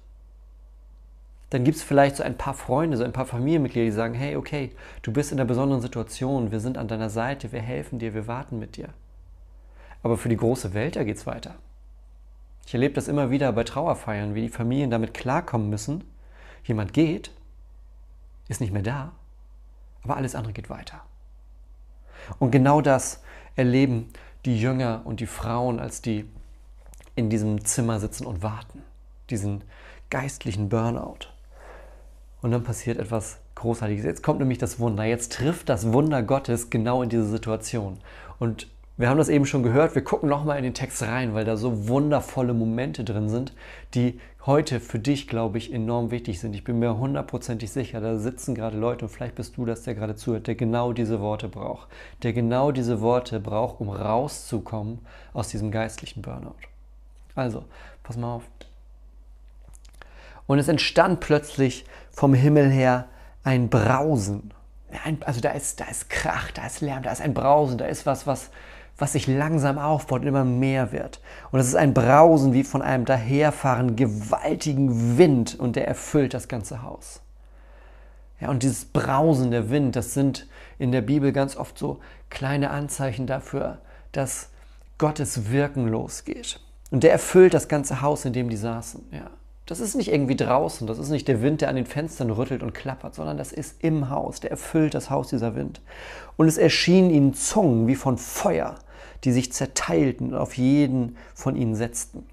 dann 1.48 1.64
gibt 1.64 1.78
es 1.78 1.82
vielleicht 1.82 2.16
so 2.16 2.22
ein 2.22 2.36
paar 2.36 2.52
Freunde, 2.52 2.98
so 2.98 3.04
ein 3.04 3.14
paar 3.14 3.24
Familienmitglieder, 3.24 3.86
die 3.86 3.92
sagen, 3.92 4.12
hey, 4.12 4.36
okay, 4.36 4.72
du 5.00 5.10
bist 5.10 5.32
in 5.32 5.40
einer 5.40 5.48
besonderen 5.48 5.80
Situation, 5.80 6.52
wir 6.52 6.60
sind 6.60 6.76
an 6.76 6.86
deiner 6.86 7.08
Seite, 7.08 7.50
wir 7.50 7.62
helfen 7.62 7.98
dir, 7.98 8.12
wir 8.12 8.26
warten 8.26 8.58
mit 8.58 8.76
dir. 8.76 8.90
Aber 10.02 10.18
für 10.18 10.28
die 10.28 10.36
große 10.36 10.74
Welt, 10.74 10.96
da 10.96 11.04
geht 11.04 11.16
es 11.16 11.26
weiter. 11.26 11.54
Ich 12.68 12.74
erlebe 12.74 12.92
das 12.92 13.08
immer 13.08 13.30
wieder 13.30 13.50
bei 13.52 13.64
Trauerfeiern, 13.64 14.34
wie 14.34 14.42
die 14.42 14.50
Familien 14.50 14.90
damit 14.90 15.14
klarkommen 15.14 15.70
müssen. 15.70 16.04
Jemand 16.64 16.92
geht, 16.92 17.30
ist 18.48 18.60
nicht 18.60 18.74
mehr 18.74 18.82
da, 18.82 19.12
aber 20.02 20.18
alles 20.18 20.34
andere 20.34 20.52
geht 20.52 20.68
weiter. 20.68 21.00
Und 22.38 22.50
genau 22.50 22.82
das 22.82 23.22
erleben 23.56 24.10
die 24.44 24.60
Jünger 24.60 25.00
und 25.06 25.20
die 25.20 25.26
Frauen, 25.26 25.80
als 25.80 26.02
die 26.02 26.26
in 27.14 27.30
diesem 27.30 27.64
Zimmer 27.64 28.00
sitzen 28.00 28.26
und 28.26 28.42
warten. 28.42 28.82
Diesen 29.30 29.64
geistlichen 30.10 30.68
Burnout. 30.68 31.30
Und 32.42 32.50
dann 32.50 32.64
passiert 32.64 32.98
etwas 32.98 33.38
Großartiges. 33.54 34.04
Jetzt 34.04 34.22
kommt 34.22 34.40
nämlich 34.40 34.58
das 34.58 34.78
Wunder. 34.78 35.04
Jetzt 35.04 35.32
trifft 35.32 35.70
das 35.70 35.90
Wunder 35.94 36.22
Gottes 36.22 36.68
genau 36.68 37.02
in 37.02 37.08
diese 37.08 37.30
Situation. 37.30 37.98
Und 38.38 38.68
wir 38.98 39.08
haben 39.08 39.18
das 39.18 39.28
eben 39.28 39.46
schon 39.46 39.62
gehört, 39.62 39.94
wir 39.94 40.02
gucken 40.02 40.28
nochmal 40.28 40.58
in 40.58 40.64
den 40.64 40.74
Text 40.74 41.04
rein, 41.04 41.32
weil 41.32 41.44
da 41.44 41.56
so 41.56 41.86
wundervolle 41.86 42.52
Momente 42.52 43.04
drin 43.04 43.28
sind, 43.28 43.52
die 43.94 44.20
heute 44.44 44.80
für 44.80 44.98
dich, 44.98 45.28
glaube 45.28 45.56
ich, 45.56 45.72
enorm 45.72 46.10
wichtig 46.10 46.40
sind. 46.40 46.52
Ich 46.54 46.64
bin 46.64 46.80
mir 46.80 46.98
hundertprozentig 46.98 47.70
sicher, 47.70 48.00
da 48.00 48.18
sitzen 48.18 48.56
gerade 48.56 48.76
Leute 48.76 49.04
und 49.04 49.10
vielleicht 49.10 49.36
bist 49.36 49.56
du 49.56 49.64
das, 49.64 49.84
der 49.84 49.94
gerade 49.94 50.16
zuhört, 50.16 50.48
der 50.48 50.56
genau 50.56 50.92
diese 50.92 51.20
Worte 51.20 51.48
braucht. 51.48 51.88
Der 52.24 52.32
genau 52.32 52.72
diese 52.72 53.00
Worte 53.00 53.38
braucht, 53.38 53.80
um 53.80 53.88
rauszukommen 53.88 54.98
aus 55.32 55.46
diesem 55.46 55.70
geistlichen 55.70 56.20
Burnout. 56.20 56.56
Also, 57.36 57.64
pass 58.02 58.16
mal 58.16 58.34
auf. 58.34 58.42
Und 60.48 60.58
es 60.58 60.66
entstand 60.66 61.20
plötzlich 61.20 61.84
vom 62.10 62.34
Himmel 62.34 62.68
her 62.68 63.06
ein 63.44 63.68
Brausen. 63.68 64.52
Also 65.24 65.40
da 65.40 65.50
ist, 65.50 65.78
da 65.78 65.84
ist 65.84 66.10
Krach, 66.10 66.50
da 66.50 66.66
ist 66.66 66.80
Lärm, 66.80 67.04
da 67.04 67.12
ist 67.12 67.20
ein 67.20 67.34
Brausen, 67.34 67.78
da 67.78 67.84
ist 67.84 68.06
was, 68.06 68.26
was, 68.26 68.50
was 68.98 69.12
sich 69.12 69.26
langsam 69.26 69.78
aufbaut 69.78 70.22
und 70.22 70.26
immer 70.26 70.44
mehr 70.44 70.92
wird. 70.92 71.20
Und 71.50 71.60
es 71.60 71.68
ist 71.68 71.76
ein 71.76 71.94
Brausen 71.94 72.52
wie 72.52 72.64
von 72.64 72.82
einem 72.82 73.04
daherfahrenden 73.04 73.96
gewaltigen 73.96 75.16
Wind 75.16 75.58
und 75.58 75.76
der 75.76 75.86
erfüllt 75.86 76.34
das 76.34 76.48
ganze 76.48 76.82
Haus. 76.82 77.22
Ja, 78.40 78.50
und 78.50 78.62
dieses 78.62 78.84
Brausen 78.84 79.50
der 79.50 79.70
Wind, 79.70 79.96
das 79.96 80.14
sind 80.14 80.46
in 80.78 80.92
der 80.92 81.00
Bibel 81.00 81.32
ganz 81.32 81.56
oft 81.56 81.78
so 81.78 82.00
kleine 82.30 82.70
Anzeichen 82.70 83.26
dafür, 83.26 83.78
dass 84.12 84.50
Gottes 84.98 85.50
Wirken 85.50 85.88
losgeht. 85.88 86.60
Und 86.90 87.02
der 87.04 87.12
erfüllt 87.12 87.54
das 87.54 87.68
ganze 87.68 88.00
Haus, 88.00 88.24
in 88.24 88.32
dem 88.32 88.48
die 88.48 88.56
saßen. 88.56 89.04
Ja. 89.12 89.30
Das 89.66 89.80
ist 89.80 89.96
nicht 89.96 90.10
irgendwie 90.10 90.36
draußen, 90.36 90.86
das 90.86 90.98
ist 90.98 91.10
nicht 91.10 91.28
der 91.28 91.42
Wind, 91.42 91.60
der 91.60 91.68
an 91.68 91.76
den 91.76 91.84
Fenstern 91.84 92.30
rüttelt 92.30 92.62
und 92.62 92.72
klappert, 92.72 93.14
sondern 93.14 93.36
das 93.36 93.52
ist 93.52 93.84
im 93.84 94.08
Haus, 94.08 94.40
der 94.40 94.50
erfüllt 94.50 94.94
das 94.94 95.10
Haus, 95.10 95.28
dieser 95.28 95.54
Wind. 95.54 95.82
Und 96.38 96.48
es 96.48 96.56
erschienen 96.56 97.10
ihnen 97.10 97.34
Zungen 97.34 97.86
wie 97.86 97.94
von 97.94 98.16
Feuer, 98.16 98.76
die 99.24 99.32
sich 99.32 99.52
zerteilten 99.52 100.32
und 100.32 100.38
auf 100.38 100.54
jeden 100.56 101.16
von 101.34 101.56
ihnen 101.56 101.74
setzten. 101.74 102.26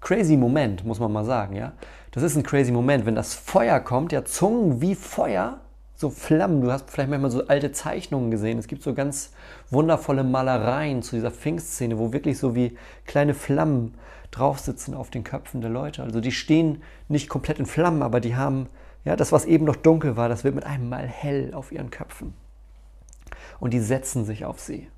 Crazy 0.00 0.36
Moment, 0.36 0.84
muss 0.84 1.00
man 1.00 1.12
mal 1.12 1.24
sagen, 1.24 1.56
ja. 1.56 1.72
Das 2.10 2.22
ist 2.22 2.36
ein 2.36 2.42
crazy 2.42 2.70
Moment, 2.70 3.06
wenn 3.06 3.14
das 3.14 3.34
Feuer 3.34 3.80
kommt, 3.80 4.12
ja, 4.12 4.24
Zungen 4.24 4.80
wie 4.80 4.94
Feuer, 4.94 5.58
so 5.96 6.10
Flammen. 6.10 6.60
Du 6.60 6.70
hast 6.70 6.90
vielleicht 6.90 7.08
manchmal 7.08 7.30
so 7.30 7.46
alte 7.46 7.72
Zeichnungen 7.72 8.30
gesehen. 8.30 8.58
Es 8.58 8.66
gibt 8.66 8.82
so 8.82 8.94
ganz 8.94 9.32
wundervolle 9.70 10.22
Malereien 10.22 11.02
zu 11.02 11.16
dieser 11.16 11.30
Pfingstszene, 11.30 11.98
wo 11.98 12.12
wirklich 12.12 12.38
so 12.38 12.54
wie 12.54 12.76
kleine 13.06 13.34
Flammen 13.34 13.94
drauf 14.30 14.58
sitzen 14.58 14.94
auf 14.94 15.10
den 15.10 15.24
Köpfen 15.24 15.60
der 15.60 15.70
Leute. 15.70 16.02
Also 16.02 16.20
die 16.20 16.32
stehen 16.32 16.82
nicht 17.08 17.28
komplett 17.28 17.58
in 17.58 17.66
Flammen, 17.66 18.02
aber 18.02 18.20
die 18.20 18.36
haben, 18.36 18.68
ja, 19.04 19.16
das, 19.16 19.32
was 19.32 19.44
eben 19.44 19.64
noch 19.64 19.76
dunkel 19.76 20.16
war, 20.16 20.28
das 20.28 20.44
wird 20.44 20.54
mit 20.54 20.66
einem 20.66 20.88
Mal 20.88 21.06
hell 21.06 21.54
auf 21.54 21.72
ihren 21.72 21.90
Köpfen. 21.90 22.34
Und 23.60 23.72
die 23.72 23.80
setzen 23.80 24.24
sich 24.24 24.44
auf 24.44 24.60
sie. 24.60 24.88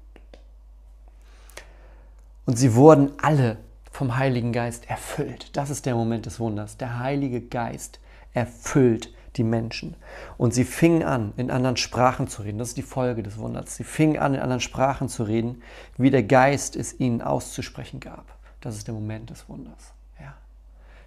Und 2.47 2.57
sie 2.57 2.75
wurden 2.75 3.13
alle 3.21 3.59
vom 3.91 4.17
Heiligen 4.17 4.53
Geist 4.53 4.89
erfüllt. 4.89 5.57
Das 5.57 5.69
ist 5.69 5.85
der 5.85 5.95
Moment 5.95 6.27
des 6.27 6.39
Wunders. 6.39 6.77
Der 6.77 6.99
Heilige 6.99 7.41
Geist 7.41 7.99
erfüllt 8.33 9.13
die 9.37 9.45
Menschen. 9.45 9.97
Und 10.39 10.55
sie 10.55 10.65
fingen 10.65 11.03
an, 11.03 11.33
in 11.37 11.51
anderen 11.51 11.77
Sprachen 11.77 12.29
zu 12.29 12.43
reden. 12.43 12.59
Das 12.59 12.69
ist 12.69 12.77
die 12.77 12.83
Folge 12.83 13.23
des 13.23 13.39
Wunders. 13.39 13.77
Sie 13.77 13.85
fingen 13.85 14.19
an, 14.19 14.35
in 14.35 14.41
anderen 14.41 14.61
Sprachen 14.61 15.09
zu 15.09 15.25
reden, 15.25 15.63
wie 15.97 16.11
der 16.11 16.23
Geist 16.23 16.77
es 16.77 16.99
ihnen 16.99 17.21
auszusprechen 17.21 18.01
gab. 18.01 18.25
Das 18.61 18.77
ist 18.77 18.87
der 18.87 18.95
Moment 18.95 19.31
des 19.31 19.49
Wunders. 19.49 19.93
Ja. 20.21 20.35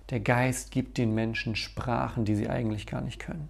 Der 0.10 0.20
Geist 0.20 0.72
gibt 0.72 0.98
den 0.98 1.14
Menschen 1.16 1.56
Sprachen, 1.56 2.26
die 2.26 2.36
sie 2.36 2.50
eigentlich 2.50 2.86
gar 2.86 3.02
nicht 3.02 3.20
können. 3.20 3.50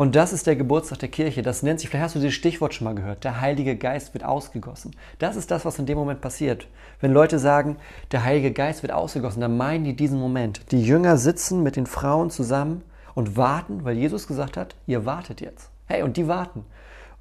Und 0.00 0.16
das 0.16 0.32
ist 0.32 0.46
der 0.46 0.56
Geburtstag 0.56 1.00
der 1.00 1.10
Kirche. 1.10 1.42
Das 1.42 1.62
nennt 1.62 1.78
sich, 1.78 1.90
vielleicht 1.90 2.04
hast 2.04 2.14
du 2.14 2.20
dieses 2.20 2.32
Stichwort 2.32 2.72
schon 2.72 2.86
mal 2.86 2.94
gehört, 2.94 3.22
der 3.22 3.42
Heilige 3.42 3.76
Geist 3.76 4.14
wird 4.14 4.24
ausgegossen. 4.24 4.96
Das 5.18 5.36
ist 5.36 5.50
das, 5.50 5.66
was 5.66 5.78
in 5.78 5.84
dem 5.84 5.98
Moment 5.98 6.22
passiert. 6.22 6.68
Wenn 7.02 7.12
Leute 7.12 7.38
sagen, 7.38 7.76
der 8.10 8.24
Heilige 8.24 8.50
Geist 8.50 8.80
wird 8.80 8.94
ausgegossen, 8.94 9.42
dann 9.42 9.58
meinen 9.58 9.84
die 9.84 9.94
diesen 9.94 10.18
Moment. 10.18 10.62
Die 10.72 10.82
Jünger 10.82 11.18
sitzen 11.18 11.62
mit 11.62 11.76
den 11.76 11.84
Frauen 11.84 12.30
zusammen 12.30 12.80
und 13.14 13.36
warten, 13.36 13.84
weil 13.84 13.98
Jesus 13.98 14.26
gesagt 14.26 14.56
hat, 14.56 14.74
ihr 14.86 15.04
wartet 15.04 15.42
jetzt. 15.42 15.68
Hey, 15.84 16.02
und 16.02 16.16
die 16.16 16.28
warten. 16.28 16.64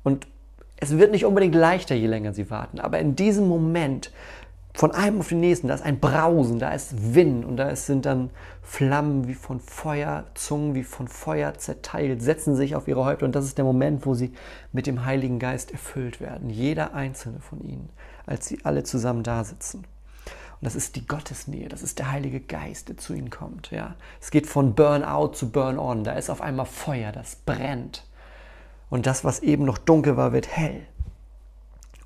Und 0.04 0.26
es 0.78 0.98
wird 0.98 1.12
nicht 1.12 1.26
unbedingt 1.26 1.56
leichter, 1.56 1.96
je 1.96 2.08
länger 2.08 2.32
sie 2.32 2.50
warten. 2.50 2.80
Aber 2.80 3.00
in 3.00 3.14
diesem 3.14 3.50
Moment 3.50 4.10
von 4.80 4.92
einem 4.92 5.20
auf 5.20 5.28
den 5.28 5.42
nächsten, 5.42 5.68
da 5.68 5.74
ist 5.74 5.84
ein 5.84 6.00
Brausen, 6.00 6.58
da 6.58 6.72
ist 6.72 7.14
Wind 7.14 7.44
und 7.44 7.58
da 7.58 7.76
sind 7.76 8.06
dann 8.06 8.30
Flammen 8.62 9.28
wie 9.28 9.34
von 9.34 9.60
Feuer, 9.60 10.24
Zungen 10.36 10.74
wie 10.74 10.86
von 10.86 11.10
Feuer 11.10 11.54
zerteilt, 11.56 12.22
setzen 12.22 12.56
sich 12.56 12.78
auf 12.78 12.88
ihre 12.88 13.04
Häupter 13.04 13.26
und 13.26 13.36
das 13.36 13.44
ist 13.44 13.58
der 13.58 13.66
Moment, 13.66 14.06
wo 14.06 14.14
sie 14.14 14.32
mit 14.72 14.88
dem 14.88 15.04
Heiligen 15.04 15.38
Geist 15.38 15.72
erfüllt 15.72 16.22
werden. 16.22 16.50
Jeder 16.50 16.94
einzelne 16.94 17.42
von 17.42 17.60
ihnen, 17.60 17.90
als 18.26 18.48
sie 18.48 18.60
alle 18.64 18.84
zusammen 18.84 19.24
da 19.24 19.44
sitzen. 19.44 19.80
Und 19.80 19.86
das 20.62 20.76
ist 20.76 20.96
die 20.96 21.06
Gottesnähe, 21.06 21.68
das 21.68 21.84
ist 21.84 22.00
der 22.00 22.10
Heilige 22.10 22.40
Geist, 22.40 22.88
der 22.88 22.96
zu 22.96 23.14
ihnen 23.14 23.30
kommt. 23.30 23.72
Ja? 23.72 23.96
Es 24.22 24.32
geht 24.32 24.48
von 24.48 24.76
Burnout 24.76 25.34
zu 25.34 25.52
Burn-on, 25.52 26.06
da 26.06 26.14
ist 26.14 26.30
auf 26.30 26.40
einmal 26.40 26.66
Feuer, 26.66 27.12
das 27.12 27.36
brennt. 27.36 28.06
Und 28.90 29.08
das, 29.08 29.26
was 29.26 29.42
eben 29.42 29.66
noch 29.66 29.78
dunkel 29.78 30.16
war, 30.16 30.32
wird 30.32 30.48
hell. 30.48 30.88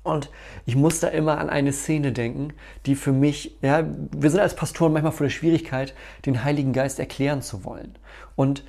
Und 0.04 0.30
ich 0.66 0.76
muss 0.76 1.00
da 1.00 1.08
immer 1.08 1.38
an 1.38 1.50
eine 1.50 1.72
Szene 1.72 2.12
denken, 2.12 2.52
die 2.86 2.94
für 2.94 3.12
mich, 3.12 3.56
ja, 3.62 3.84
wir 4.12 4.30
sind 4.30 4.40
als 4.40 4.54
Pastoren 4.54 4.92
manchmal 4.92 5.12
vor 5.12 5.24
der 5.24 5.30
Schwierigkeit, 5.30 5.94
den 6.26 6.44
Heiligen 6.44 6.74
Geist 6.74 7.00
erklären 7.00 7.42
zu 7.42 7.64
wollen. 7.64 7.96
Und 8.36 8.64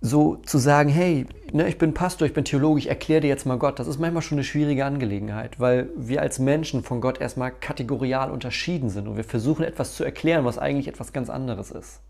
so 0.00 0.36
zu 0.36 0.58
sagen, 0.58 0.90
hey, 0.90 1.26
ne, 1.52 1.66
ich 1.66 1.78
bin 1.78 1.92
Pastor, 1.92 2.26
ich 2.26 2.34
bin 2.34 2.44
Theologe, 2.44 2.78
ich 2.78 2.88
erkläre 2.88 3.22
dir 3.22 3.28
jetzt 3.28 3.46
mal 3.46 3.58
Gott, 3.58 3.78
das 3.78 3.88
ist 3.88 3.98
manchmal 3.98 4.22
schon 4.22 4.36
eine 4.36 4.44
schwierige 4.44 4.84
Angelegenheit, 4.84 5.58
weil 5.58 5.88
wir 5.96 6.20
als 6.20 6.38
Menschen 6.38 6.84
von 6.84 7.00
Gott 7.00 7.20
erstmal 7.20 7.50
kategorial 7.50 8.30
unterschieden 8.30 8.90
sind 8.90 9.08
und 9.08 9.16
wir 9.16 9.24
versuchen 9.24 9.64
etwas 9.64 9.94
zu 9.94 10.04
erklären, 10.04 10.44
was 10.44 10.58
eigentlich 10.58 10.88
etwas 10.88 11.14
ganz 11.14 11.30
anderes 11.30 11.70
ist. 11.70 12.00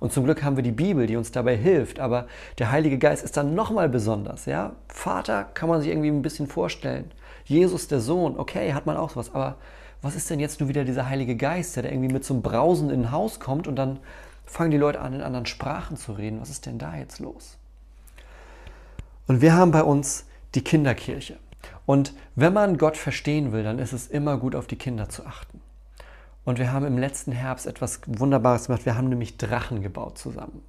Und 0.00 0.12
zum 0.12 0.24
Glück 0.24 0.42
haben 0.42 0.56
wir 0.56 0.64
die 0.64 0.72
Bibel, 0.72 1.06
die 1.06 1.16
uns 1.16 1.30
dabei 1.30 1.56
hilft, 1.56 2.00
aber 2.00 2.26
der 2.58 2.70
Heilige 2.70 2.98
Geist 2.98 3.24
ist 3.24 3.36
dann 3.36 3.54
nochmal 3.54 3.88
besonders. 3.88 4.46
Ja? 4.46 4.74
Vater 4.88 5.44
kann 5.54 5.68
man 5.68 5.80
sich 5.80 5.90
irgendwie 5.90 6.08
ein 6.08 6.22
bisschen 6.22 6.48
vorstellen. 6.48 7.10
Jesus 7.48 7.88
der 7.88 8.00
Sohn, 8.00 8.38
okay, 8.38 8.74
hat 8.74 8.86
man 8.86 8.96
auch 8.96 9.10
sowas, 9.10 9.34
aber 9.34 9.56
was 10.02 10.14
ist 10.14 10.30
denn 10.30 10.38
jetzt 10.38 10.60
nur 10.60 10.68
wieder 10.68 10.84
dieser 10.84 11.08
Heilige 11.08 11.34
Geist, 11.34 11.76
der 11.76 11.90
irgendwie 11.90 12.12
mit 12.12 12.24
so 12.24 12.34
einem 12.34 12.42
Brausen 12.42 12.90
in 12.90 13.00
ein 13.00 13.10
Haus 13.10 13.40
kommt 13.40 13.66
und 13.66 13.76
dann 13.76 13.98
fangen 14.44 14.70
die 14.70 14.76
Leute 14.76 15.00
an, 15.00 15.14
in 15.14 15.22
anderen 15.22 15.46
Sprachen 15.46 15.96
zu 15.96 16.12
reden. 16.12 16.40
Was 16.40 16.50
ist 16.50 16.66
denn 16.66 16.78
da 16.78 16.94
jetzt 16.96 17.18
los? 17.18 17.56
Und 19.26 19.40
wir 19.40 19.54
haben 19.54 19.72
bei 19.72 19.82
uns 19.82 20.26
die 20.54 20.62
Kinderkirche. 20.62 21.38
Und 21.84 22.14
wenn 22.36 22.52
man 22.52 22.78
Gott 22.78 22.96
verstehen 22.96 23.52
will, 23.52 23.64
dann 23.64 23.78
ist 23.78 23.92
es 23.92 24.06
immer 24.06 24.36
gut, 24.36 24.54
auf 24.54 24.66
die 24.66 24.76
Kinder 24.76 25.08
zu 25.08 25.26
achten. 25.26 25.60
Und 26.44 26.58
wir 26.58 26.72
haben 26.72 26.86
im 26.86 26.96
letzten 26.96 27.32
Herbst 27.32 27.66
etwas 27.66 28.00
Wunderbares 28.06 28.66
gemacht. 28.66 28.86
Wir 28.86 28.96
haben 28.96 29.08
nämlich 29.08 29.36
Drachen 29.36 29.82
gebaut 29.82 30.18
zusammen 30.18 30.62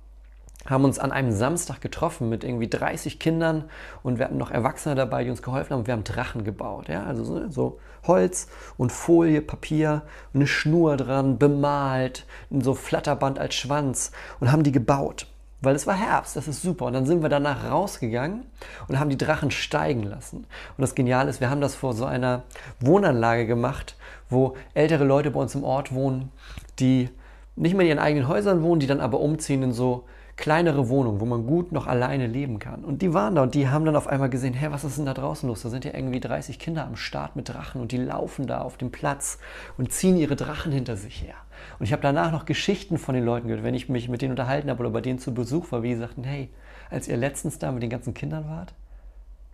haben 0.70 0.86
uns 0.86 1.00
an 1.00 1.12
einem 1.12 1.32
Samstag 1.32 1.82
getroffen 1.82 2.30
mit 2.30 2.44
irgendwie 2.44 2.70
30 2.70 3.20
Kindern 3.20 3.66
und 4.04 4.20
wir 4.20 4.26
hatten 4.26 4.38
noch 4.38 4.52
Erwachsene 4.52 4.96
dabei, 4.96 5.24
die 5.24 5.30
uns 5.30 5.42
geholfen 5.42 5.74
haben. 5.74 5.88
Wir 5.88 5.94
haben 5.94 6.04
Drachen 6.04 6.44
gebaut, 6.44 6.88
ja, 6.90 7.04
also 7.04 7.24
so, 7.24 7.50
so 7.50 7.80
Holz 8.06 8.48
und 8.78 8.92
Folie, 8.92 9.42
Papier 9.42 10.04
eine 10.34 10.48
Schnur 10.48 10.98
dran, 10.98 11.38
bemalt, 11.38 12.26
so 12.52 12.74
Flatterband 12.74 13.40
als 13.40 13.56
Schwanz 13.56 14.12
und 14.40 14.52
haben 14.52 14.64
die 14.64 14.72
gebaut. 14.72 15.28
Weil 15.62 15.76
es 15.76 15.88
war 15.88 15.96
Herbst, 15.96 16.38
das 16.38 16.48
ist 16.48 16.62
super. 16.62 16.86
Und 16.86 16.94
dann 16.94 17.06
sind 17.06 17.22
wir 17.22 17.28
danach 17.28 17.70
rausgegangen 17.70 18.46
und 18.88 18.98
haben 18.98 19.10
die 19.10 19.18
Drachen 19.18 19.52
steigen 19.52 20.04
lassen. 20.04 20.38
Und 20.38 20.82
das 20.82 20.96
Geniale 20.96 21.30
ist, 21.30 21.42
wir 21.42 21.50
haben 21.50 21.60
das 21.60 21.76
vor 21.76 21.94
so 21.94 22.06
einer 22.06 22.44
Wohnanlage 22.80 23.46
gemacht, 23.46 23.98
wo 24.30 24.56
ältere 24.74 25.04
Leute 25.04 25.32
bei 25.32 25.40
uns 25.42 25.56
im 25.56 25.66
Ort 25.66 25.94
wohnen, 25.94 26.32
die 26.80 27.10
nicht 27.58 27.76
mehr 27.76 27.82
in 27.82 27.90
ihren 27.90 28.00
eigenen 28.00 28.30
Häusern 28.30 28.64
wohnen, 28.64 28.80
die 28.80 28.88
dann 28.88 29.02
aber 29.02 29.20
umziehen 29.20 29.64
in 29.64 29.74
so 29.74 30.06
kleinere 30.40 30.88
Wohnung, 30.88 31.20
wo 31.20 31.26
man 31.26 31.46
gut 31.46 31.74
noch 31.74 31.86
alleine 31.86 32.26
leben 32.26 32.60
kann. 32.60 32.86
Und 32.86 33.02
die 33.02 33.14
waren 33.14 33.36
da 33.36 33.44
und 33.44 33.56
die 33.56 33.68
haben 33.68 33.84
dann 33.84 33.98
auf 33.98 34.08
einmal 34.08 34.30
gesehen, 34.30 34.54
hä, 34.54 34.68
was 34.72 34.86
ist 34.86 34.98
denn 34.98 35.06
da 35.06 35.14
draußen 35.14 35.48
los? 35.48 35.62
Da 35.62 35.70
sind 35.70 35.84
ja 35.84 35.94
irgendwie 35.94 36.22
30 36.22 36.58
Kinder 36.60 36.86
am 36.86 36.96
Start 36.96 37.36
mit 37.36 37.50
Drachen 37.50 37.82
und 37.82 37.92
die 37.92 37.98
laufen 37.98 38.48
da 38.48 38.62
auf 38.62 38.78
dem 38.78 38.90
Platz 38.90 39.38
und 39.78 39.92
ziehen 39.92 40.16
ihre 40.16 40.38
Drachen 40.38 40.72
hinter 40.72 40.96
sich 40.96 41.22
her. 41.22 41.36
Und 41.78 41.86
ich 41.86 41.92
habe 41.92 42.02
danach 42.02 42.32
noch 42.32 42.46
Geschichten 42.46 42.98
von 42.98 43.16
den 43.16 43.26
Leuten 43.26 43.48
gehört, 43.48 43.66
wenn 43.66 43.76
ich 43.76 43.90
mich 43.90 44.08
mit 44.08 44.22
denen 44.22 44.32
unterhalten 44.32 44.70
habe 44.70 44.80
oder 44.80 44.92
bei 44.92 45.02
denen 45.02 45.20
zu 45.20 45.34
Besuch 45.34 45.74
war, 45.74 45.84
wie 45.84 45.90
die 45.90 45.98
sagten, 45.98 46.24
hey, 46.24 46.50
als 46.90 47.10
ihr 47.10 47.18
letztens 47.18 47.60
da 47.60 47.74
mit 47.74 47.84
den 47.84 47.90
ganzen 47.90 48.14
Kindern 48.14 48.48
wart, 48.48 48.74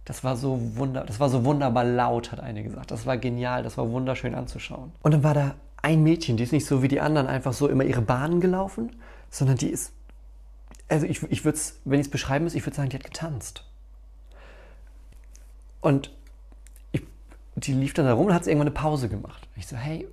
das 0.05 0.23
war 0.23 0.37
so 0.37 0.59
wunder, 0.75 1.03
das 1.03 1.19
war 1.19 1.29
so 1.29 1.43
wunderbar 1.45 1.83
laut, 1.83 2.31
hat 2.31 2.39
eine 2.39 2.61
gesagt. 2.61 2.91
Das 2.91 3.07
war 3.07 3.17
genial, 3.17 3.63
das 3.63 3.75
war 3.79 3.89
wunderschön 3.89 4.35
anzuschauen. 4.35 4.91
Und 5.01 5.15
dann 5.15 5.23
war 5.23 5.33
da 5.33 5.55
ein 5.81 6.03
Mädchen, 6.03 6.37
die 6.37 6.43
ist 6.43 6.51
nicht 6.51 6.67
so 6.67 6.83
wie 6.83 6.87
die 6.87 7.01
anderen 7.01 7.25
einfach 7.25 7.53
so 7.53 7.67
immer 7.67 7.83
ihre 7.83 8.03
Bahnen 8.03 8.39
gelaufen, 8.39 8.91
sondern 9.31 9.57
die 9.57 9.69
ist 9.69 9.93
also 10.87 11.05
ich, 11.05 11.23
ich 11.23 11.43
würde 11.45 11.57
es, 11.57 11.79
wenn 11.85 11.99
ich 11.99 12.07
es 12.07 12.11
beschreiben 12.11 12.45
muss, 12.45 12.55
ich 12.55 12.65
würde 12.65 12.75
sagen, 12.75 12.89
die 12.89 12.97
hat 12.97 13.03
getanzt. 13.03 13.63
Und 15.81 16.11
ich, 16.91 17.03
die 17.55 17.73
lief 17.73 17.93
dann 17.93 18.05
da 18.05 18.13
rum 18.13 18.27
und 18.27 18.33
hat 18.33 18.47
irgendwann 18.47 18.67
eine 18.67 18.75
Pause 18.75 19.09
gemacht. 19.09 19.47
ich 19.55 19.67
so, 19.67 19.75
hey, 19.75 20.07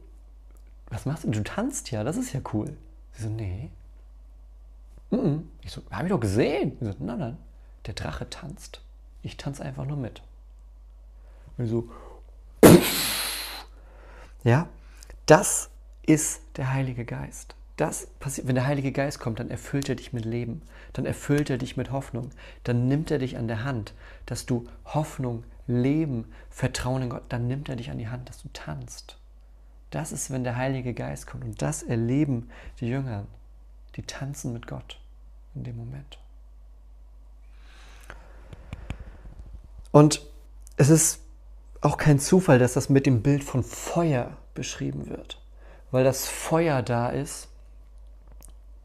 was 0.88 1.06
machst 1.06 1.24
du? 1.24 1.30
Du 1.30 1.42
tanzt 1.42 1.90
ja, 1.90 2.04
das 2.04 2.16
ist 2.16 2.32
ja 2.32 2.40
cool. 2.52 2.76
Sie 3.12 3.22
so, 3.22 3.28
nee. 3.28 3.70
Mm 5.10 5.16
-mm. 5.16 5.42
Ich 5.62 5.72
so, 5.72 5.82
hab 5.90 6.02
ich 6.04 6.10
doch 6.10 6.20
gesehen. 6.20 6.76
Sie 6.80 6.86
so, 6.86 6.94
nein, 6.98 7.18
nein, 7.18 7.38
der 7.86 7.94
Drache 7.94 8.28
tanzt. 8.28 8.82
Ich 9.22 9.36
tanze 9.36 9.62
einfach 9.62 9.84
nur 9.84 9.96
mit. 9.96 10.22
Und 11.58 11.66
so, 11.66 11.90
ja, 14.44 14.68
das 15.26 15.70
ist 16.04 16.42
der 16.56 16.72
Heilige 16.72 17.04
Geist 17.04 17.54
das 17.76 18.06
passiert, 18.20 18.46
wenn 18.46 18.54
der 18.54 18.66
Heilige 18.66 18.92
Geist 18.92 19.18
kommt, 19.18 19.40
dann 19.40 19.50
erfüllt 19.50 19.88
er 19.88 19.94
dich 19.94 20.12
mit 20.12 20.24
Leben, 20.24 20.62
dann 20.92 21.06
erfüllt 21.06 21.50
er 21.50 21.58
dich 21.58 21.76
mit 21.76 21.90
Hoffnung, 21.90 22.30
dann 22.64 22.86
nimmt 22.86 23.10
er 23.10 23.18
dich 23.18 23.36
an 23.36 23.48
der 23.48 23.64
Hand, 23.64 23.94
dass 24.26 24.46
du 24.46 24.66
Hoffnung, 24.84 25.44
Leben, 25.66 26.26
Vertrauen 26.50 27.02
in 27.02 27.10
Gott, 27.10 27.24
dann 27.28 27.46
nimmt 27.46 27.68
er 27.68 27.76
dich 27.76 27.90
an 27.90 27.98
die 27.98 28.08
Hand, 28.08 28.28
dass 28.28 28.42
du 28.42 28.48
tanzt. 28.52 29.16
Das 29.90 30.10
ist, 30.10 30.30
wenn 30.30 30.42
der 30.42 30.56
Heilige 30.56 30.94
Geist 30.94 31.26
kommt. 31.26 31.44
Und 31.44 31.60
das 31.60 31.82
erleben 31.82 32.50
die 32.80 32.88
Jünger. 32.88 33.26
Die 33.96 34.02
tanzen 34.02 34.54
mit 34.54 34.66
Gott 34.66 34.98
in 35.54 35.64
dem 35.64 35.76
Moment. 35.76 36.18
Und 39.90 40.26
es 40.78 40.88
ist 40.88 41.20
auch 41.82 41.98
kein 41.98 42.18
Zufall, 42.18 42.58
dass 42.58 42.72
das 42.72 42.88
mit 42.88 43.04
dem 43.04 43.22
Bild 43.22 43.44
von 43.44 43.62
Feuer 43.62 44.38
beschrieben 44.54 45.10
wird, 45.10 45.42
weil 45.90 46.04
das 46.04 46.26
Feuer 46.26 46.80
da 46.80 47.10
ist, 47.10 47.48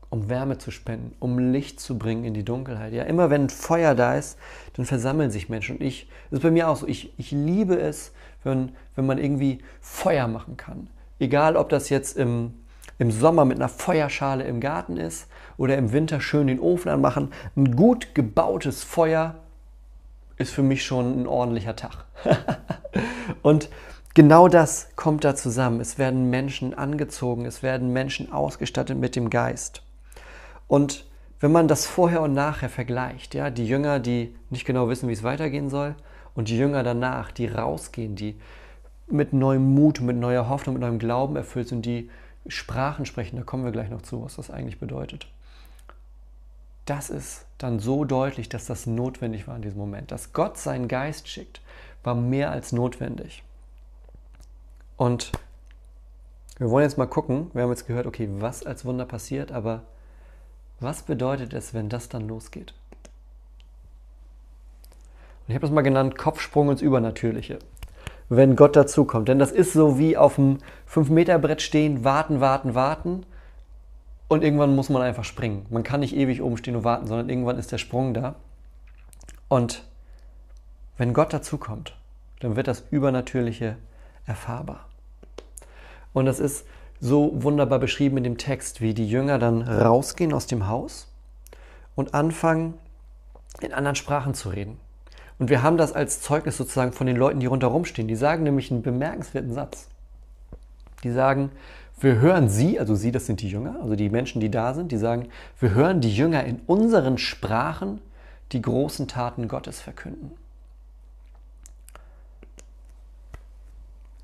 um 0.10 0.30
Wärme 0.30 0.58
zu 0.58 0.72
spenden, 0.72 1.14
um 1.20 1.38
Licht 1.38 1.80
zu 1.80 1.98
bringen 1.98 2.24
in 2.24 2.34
die 2.34 2.46
Dunkelheit. 2.46 2.94
Ja, 2.94 3.04
immer 3.04 3.30
wenn 3.30 3.50
Feuer 3.50 3.94
da 3.94 4.16
ist, 4.16 4.38
dann 4.74 4.86
versammeln 4.86 5.32
sich 5.32 5.50
Menschen. 5.50 5.78
Und 5.78 5.84
ich, 5.84 6.10
das 6.30 6.40
ist 6.40 6.44
bei 6.44 6.52
mir 6.52 6.70
auch 6.70 6.78
so, 6.78 6.88
ich, 6.88 7.14
ich 7.18 7.32
liebe 7.32 7.78
es, 7.80 8.14
wenn, 8.44 8.72
wenn 8.96 9.06
man 9.06 9.18
irgendwie 9.18 9.60
Feuer 9.82 10.28
machen 10.28 10.56
kann. 10.56 10.88
Egal, 11.20 11.58
ob 11.58 11.70
das 11.70 11.90
jetzt 11.90 12.18
im, 12.18 12.54
im 13.00 13.12
Sommer 13.12 13.44
mit 13.44 13.58
einer 13.58 13.70
Feuerschale 13.70 14.46
im 14.46 14.62
Garten 14.62 14.98
ist 14.98 15.28
oder 15.58 15.78
im 15.78 15.92
Winter 15.92 16.22
schön 16.22 16.48
den 16.48 16.60
Ofen 16.60 16.90
anmachen. 16.90 17.32
Ein 17.56 17.76
gut 17.76 18.16
gebautes 18.16 18.84
Feuer 18.84 19.36
ist 20.38 20.52
für 20.52 20.64
mich 20.64 20.86
schon 20.86 21.22
ein 21.22 21.28
ordentlicher 21.28 21.76
Tag. 21.76 22.06
und 23.42 23.70
genau 24.14 24.48
das 24.48 24.90
kommt 24.96 25.24
da 25.26 25.36
zusammen. 25.36 25.82
Es 25.82 25.98
werden 25.98 26.30
Menschen 26.30 26.74
angezogen, 26.74 27.46
es 27.46 27.62
werden 27.62 27.92
Menschen 27.92 28.32
ausgestattet 28.32 28.98
mit 28.98 29.16
dem 29.16 29.30
Geist. 29.30 29.82
Und 30.68 31.06
wenn 31.40 31.52
man 31.52 31.68
das 31.68 31.86
vorher 31.86 32.22
und 32.22 32.34
nachher 32.34 32.70
vergleicht, 32.70 33.36
ja, 33.36 33.50
die 33.50 33.68
Jünger, 33.68 34.00
die 34.00 34.36
nicht 34.50 34.66
genau 34.66 34.90
wissen, 34.90 35.08
wie 35.08 35.14
es 35.14 35.24
weitergehen 35.24 35.70
soll, 35.70 35.96
und 36.36 36.50
die 36.50 36.58
Jünger 36.58 36.84
danach, 36.84 37.32
die 37.32 37.48
rausgehen, 37.48 38.16
die 38.16 38.40
mit 39.08 39.34
neuem 39.34 39.74
Mut, 39.74 40.02
mit 40.02 40.18
neuer 40.18 40.50
Hoffnung, 40.50 40.76
mit 40.76 40.82
neuem 40.82 41.00
Glauben 41.00 41.36
erfüllt 41.36 41.70
sind, 41.70 41.86
die 41.86 42.10
Sprachen 42.48 43.06
sprechen, 43.06 43.38
da 43.38 43.44
kommen 43.44 43.64
wir 43.64 43.72
gleich 43.72 43.90
noch 43.90 44.02
zu, 44.02 44.24
was 44.24 44.36
das 44.36 44.52
eigentlich 44.52 44.80
bedeutet. 44.80 45.28
Das 46.86 47.10
ist 47.10 47.46
dann 47.58 47.80
so 47.80 48.06
deutlich, 48.06 48.50
dass 48.50 48.66
das 48.66 48.86
notwendig 48.86 49.48
war 49.48 49.56
in 49.56 49.62
diesem 49.62 49.80
Moment. 49.80 50.12
Dass 50.12 50.32
Gott 50.32 50.58
seinen 50.58 50.88
Geist 50.88 51.28
schickt, 51.28 51.62
war 52.04 52.16
mehr 52.16 52.52
als 52.52 52.72
notwendig. 52.72 53.44
Und 54.96 55.32
wir 56.58 56.70
wollen 56.70 56.84
jetzt 56.84 56.98
mal 56.98 57.08
gucken, 57.08 57.52
wir 57.54 57.64
haben 57.64 57.70
jetzt 57.70 57.88
gehört, 57.88 58.08
okay, 58.08 58.30
was 58.32 58.66
als 58.66 58.86
Wunder 58.86 59.06
passiert, 59.06 59.52
aber 59.52 59.84
was 60.80 61.02
bedeutet 61.02 61.54
es, 61.54 61.74
wenn 61.74 61.90
das 61.90 62.10
dann 62.10 62.28
losgeht? 62.28 62.74
Und 65.48 65.52
ich 65.52 65.56
habe 65.56 65.62
das 65.62 65.72
mal 65.72 65.82
genannt, 65.82 66.18
Kopfsprung 66.18 66.70
ins 66.70 66.82
Übernatürliche. 66.82 67.60
Wenn 68.30 68.56
Gott 68.56 68.76
dazukommt. 68.76 69.30
Denn 69.30 69.40
das 69.40 69.52
ist 69.52 69.74
so 69.74 69.98
wie 69.98 70.18
auf 70.18 70.36
dem 70.36 70.58
5-Meter-Brett 70.92 71.62
stehen, 71.62 72.04
warten, 72.04 72.42
warten, 72.42 72.76
warten. 72.76 73.26
Und 74.28 74.44
irgendwann 74.44 74.76
muss 74.76 74.90
man 74.90 75.02
einfach 75.02 75.24
springen. 75.24 75.66
Man 75.70 75.84
kann 75.84 76.02
nicht 76.02 76.16
ewig 76.16 76.42
oben 76.42 76.58
stehen 76.58 76.76
und 76.76 76.84
warten, 76.84 77.08
sondern 77.08 77.30
irgendwann 77.30 77.58
ist 77.58 77.72
der 77.72 77.78
Sprung 77.78 78.14
da. 78.14 78.36
Und 79.48 79.84
wenn 80.98 81.14
Gott 81.14 81.32
dazukommt, 81.32 81.96
dann 82.42 82.56
wird 82.56 82.68
das 82.68 82.84
Übernatürliche 82.92 83.78
erfahrbar. 84.26 84.88
Und 86.12 86.26
das 86.26 86.40
ist 86.40 86.66
so 87.00 87.32
wunderbar 87.36 87.80
beschrieben 87.80 88.18
in 88.18 88.24
dem 88.24 88.38
Text, 88.38 88.82
wie 88.82 88.94
die 88.94 89.08
Jünger 89.08 89.39
dann 89.39 89.62
rausgehen 89.62 90.34
aus 90.34 90.48
dem 90.48 90.68
Haus 90.68 91.08
und 91.96 92.13
anfangen, 92.13 92.75
in 93.62 93.74
anderen 93.74 93.96
Sprachen 93.96 94.34
zu 94.34 94.50
reden. 94.50 94.80
Und 95.39 95.50
wir 95.50 95.62
haben 95.62 95.77
das 95.77 95.94
als 95.94 96.22
Zeugnis 96.22 96.58
sozusagen 96.58 96.94
von 96.94 97.08
den 97.08 97.16
Leuten, 97.16 97.39
die 97.39 97.46
rundherum 97.46 97.86
stehen. 97.86 98.08
Die 98.08 98.16
sagen 98.16 98.44
nämlich 98.44 98.72
einen 98.72 98.82
bemerkenswerten 98.82 99.54
Satz. 99.54 99.88
Die 101.04 101.12
sagen, 101.12 101.51
wir 102.00 102.20
hören 102.20 102.50
sie, 102.50 102.80
also 102.80 102.96
sie, 102.96 103.12
das 103.12 103.25
sind 103.25 103.42
die 103.42 103.50
Jünger, 103.50 103.77
also 103.82 103.96
die 103.96 104.10
Menschen, 104.10 104.39
die 104.39 104.51
da 104.51 104.74
sind, 104.74 104.92
die 104.92 104.98
sagen, 104.98 105.30
wir 105.60 105.74
hören 105.74 106.01
die 106.01 106.16
Jünger 106.16 106.44
in 106.44 106.60
unseren 106.68 107.18
Sprachen 107.18 108.01
die 108.51 108.62
großen 108.62 109.08
Taten 109.08 109.48
Gottes 109.48 109.82
verkünden. 109.82 110.32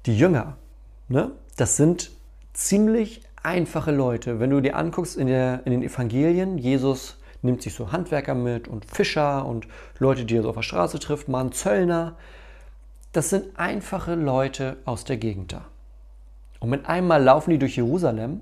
Die 0.06 0.18
Jünger, 0.18 0.58
ne, 1.08 1.32
das 1.58 1.78
sind 1.78 2.12
ziemlich 2.54 3.22
einfache 3.42 3.92
Leute. 3.92 4.40
Wenn 4.40 4.50
du 4.50 4.62
dir 4.62 4.76
anguckst 4.78 5.18
in, 5.18 5.28
der, 5.28 5.62
in 5.66 5.72
den 5.72 5.84
Evangelien, 5.84 6.58
Jesus 6.58 7.18
nimmt 7.42 7.62
sich 7.62 7.74
so 7.74 7.92
Handwerker 7.92 8.36
mit 8.36 8.68
und 8.68 8.86
Fischer 8.86 9.46
und 9.46 9.68
Leute, 10.00 10.26
die 10.26 10.38
er 10.38 10.44
so 10.44 10.50
auf 10.50 10.56
der 10.56 10.62
Straße 10.62 11.00
trifft, 11.00 11.28
Mann, 11.28 11.52
Zöllner. 11.52 12.16
Das 13.12 13.30
sind 13.30 13.60
einfache 13.60 14.16
Leute 14.16 14.78
aus 14.86 15.04
der 15.04 15.18
Gegend 15.18 15.54
da. 15.54 15.66
Und 16.60 16.70
mit 16.70 16.88
einmal 16.88 17.22
laufen 17.22 17.52
die 17.52 17.60
durch 17.60 17.76
Jerusalem 17.76 18.40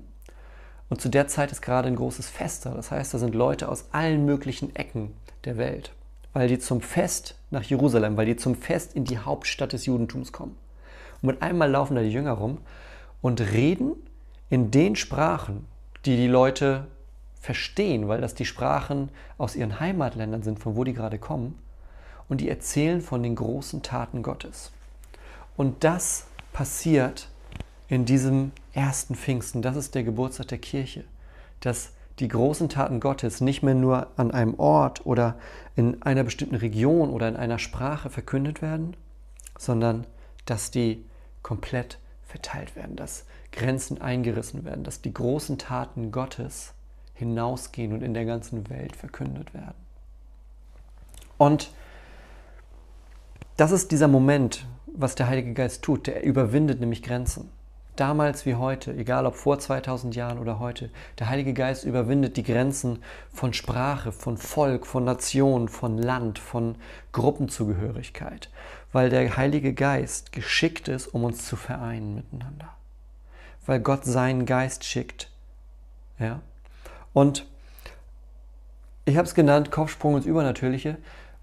und 0.88 1.00
zu 1.00 1.08
der 1.08 1.26
Zeit 1.26 1.50
ist 1.50 1.62
gerade 1.62 1.88
ein 1.88 1.96
großes 1.96 2.28
Fest 2.28 2.66
da. 2.66 2.70
Das 2.74 2.90
heißt, 2.90 3.12
da 3.12 3.18
sind 3.18 3.34
Leute 3.34 3.68
aus 3.68 3.86
allen 3.92 4.24
möglichen 4.24 4.76
Ecken 4.76 5.14
der 5.44 5.56
Welt, 5.56 5.92
weil 6.32 6.48
die 6.48 6.58
zum 6.58 6.80
Fest 6.80 7.34
nach 7.50 7.62
Jerusalem, 7.62 8.16
weil 8.16 8.26
die 8.26 8.36
zum 8.36 8.54
Fest 8.54 8.94
in 8.94 9.04
die 9.04 9.18
Hauptstadt 9.18 9.72
des 9.72 9.86
Judentums 9.86 10.32
kommen. 10.32 10.56
Und 11.20 11.28
mit 11.28 11.42
einmal 11.42 11.70
laufen 11.70 11.96
da 11.96 12.02
die 12.02 12.12
Jünger 12.12 12.32
rum 12.32 12.58
und 13.22 13.40
reden 13.40 13.94
in 14.50 14.70
den 14.70 14.96
Sprachen, 14.96 15.66
die 16.04 16.16
die 16.16 16.26
Leute 16.26 16.88
verstehen, 17.40 18.08
weil 18.08 18.20
das 18.20 18.34
die 18.34 18.44
Sprachen 18.44 19.08
aus 19.38 19.56
ihren 19.56 19.80
Heimatländern 19.80 20.42
sind, 20.42 20.58
von 20.58 20.76
wo 20.76 20.84
die 20.84 20.92
gerade 20.92 21.18
kommen. 21.18 21.58
Und 22.28 22.40
die 22.40 22.48
erzählen 22.48 23.00
von 23.00 23.22
den 23.22 23.34
großen 23.34 23.82
Taten 23.82 24.22
Gottes. 24.22 24.72
Und 25.56 25.84
das 25.84 26.26
passiert 26.52 27.28
in 27.88 28.04
diesem 28.04 28.52
ersten 28.72 29.14
Pfingsten. 29.14 29.62
Das 29.62 29.76
ist 29.76 29.94
der 29.94 30.04
Geburtstag 30.04 30.48
der 30.48 30.58
Kirche. 30.58 31.04
Dass 31.60 31.90
die 32.18 32.28
großen 32.28 32.68
Taten 32.68 33.00
Gottes 33.00 33.40
nicht 33.40 33.62
mehr 33.62 33.74
nur 33.74 34.06
an 34.16 34.30
einem 34.30 34.58
Ort 34.58 35.04
oder 35.06 35.36
in 35.76 36.02
einer 36.02 36.24
bestimmten 36.24 36.54
Region 36.54 37.10
oder 37.10 37.28
in 37.28 37.36
einer 37.36 37.58
Sprache 37.58 38.10
verkündet 38.10 38.62
werden, 38.62 38.96
sondern 39.58 40.06
dass 40.46 40.70
die 40.70 41.04
komplett 41.42 41.98
verteilt 42.32 42.74
werden, 42.76 42.96
dass 42.96 43.26
Grenzen 43.52 44.00
eingerissen 44.00 44.64
werden, 44.64 44.84
dass 44.84 45.02
die 45.02 45.12
großen 45.12 45.58
Taten 45.58 46.10
Gottes 46.10 46.72
hinausgehen 47.14 47.92
und 47.92 48.02
in 48.02 48.14
der 48.14 48.24
ganzen 48.24 48.70
Welt 48.70 48.96
verkündet 48.96 49.52
werden. 49.52 49.76
Und 51.36 51.70
das 53.58 53.70
ist 53.70 53.92
dieser 53.92 54.08
Moment, 54.08 54.66
was 54.86 55.14
der 55.14 55.28
Heilige 55.28 55.52
Geist 55.52 55.82
tut. 55.82 56.06
Der 56.06 56.24
überwindet 56.24 56.80
nämlich 56.80 57.02
Grenzen. 57.02 57.50
Damals 57.96 58.46
wie 58.46 58.54
heute, 58.54 58.94
egal 58.94 59.26
ob 59.26 59.34
vor 59.34 59.58
2000 59.58 60.16
Jahren 60.16 60.38
oder 60.38 60.58
heute, 60.58 60.88
der 61.18 61.28
Heilige 61.28 61.52
Geist 61.52 61.84
überwindet 61.84 62.38
die 62.38 62.42
Grenzen 62.42 63.00
von 63.30 63.52
Sprache, 63.52 64.10
von 64.12 64.38
Volk, 64.38 64.86
von 64.86 65.04
Nation, 65.04 65.68
von 65.68 65.98
Land, 65.98 66.38
von 66.38 66.76
Gruppenzugehörigkeit, 67.12 68.48
weil 68.92 69.10
der 69.10 69.36
Heilige 69.36 69.72
Geist 69.72 70.32
geschickt 70.32 70.88
ist, 70.88 71.08
um 71.08 71.24
uns 71.24 71.46
zu 71.46 71.56
vereinen 71.56 72.14
miteinander 72.14 72.72
weil 73.66 73.80
Gott 73.80 74.04
seinen 74.04 74.46
Geist 74.46 74.84
schickt. 74.84 75.30
Ja? 76.18 76.40
Und 77.12 77.46
ich 79.04 79.16
habe 79.16 79.26
es 79.26 79.34
genannt, 79.34 79.70
Kopfsprung 79.70 80.16
ins 80.16 80.26
Übernatürliche. 80.26 80.96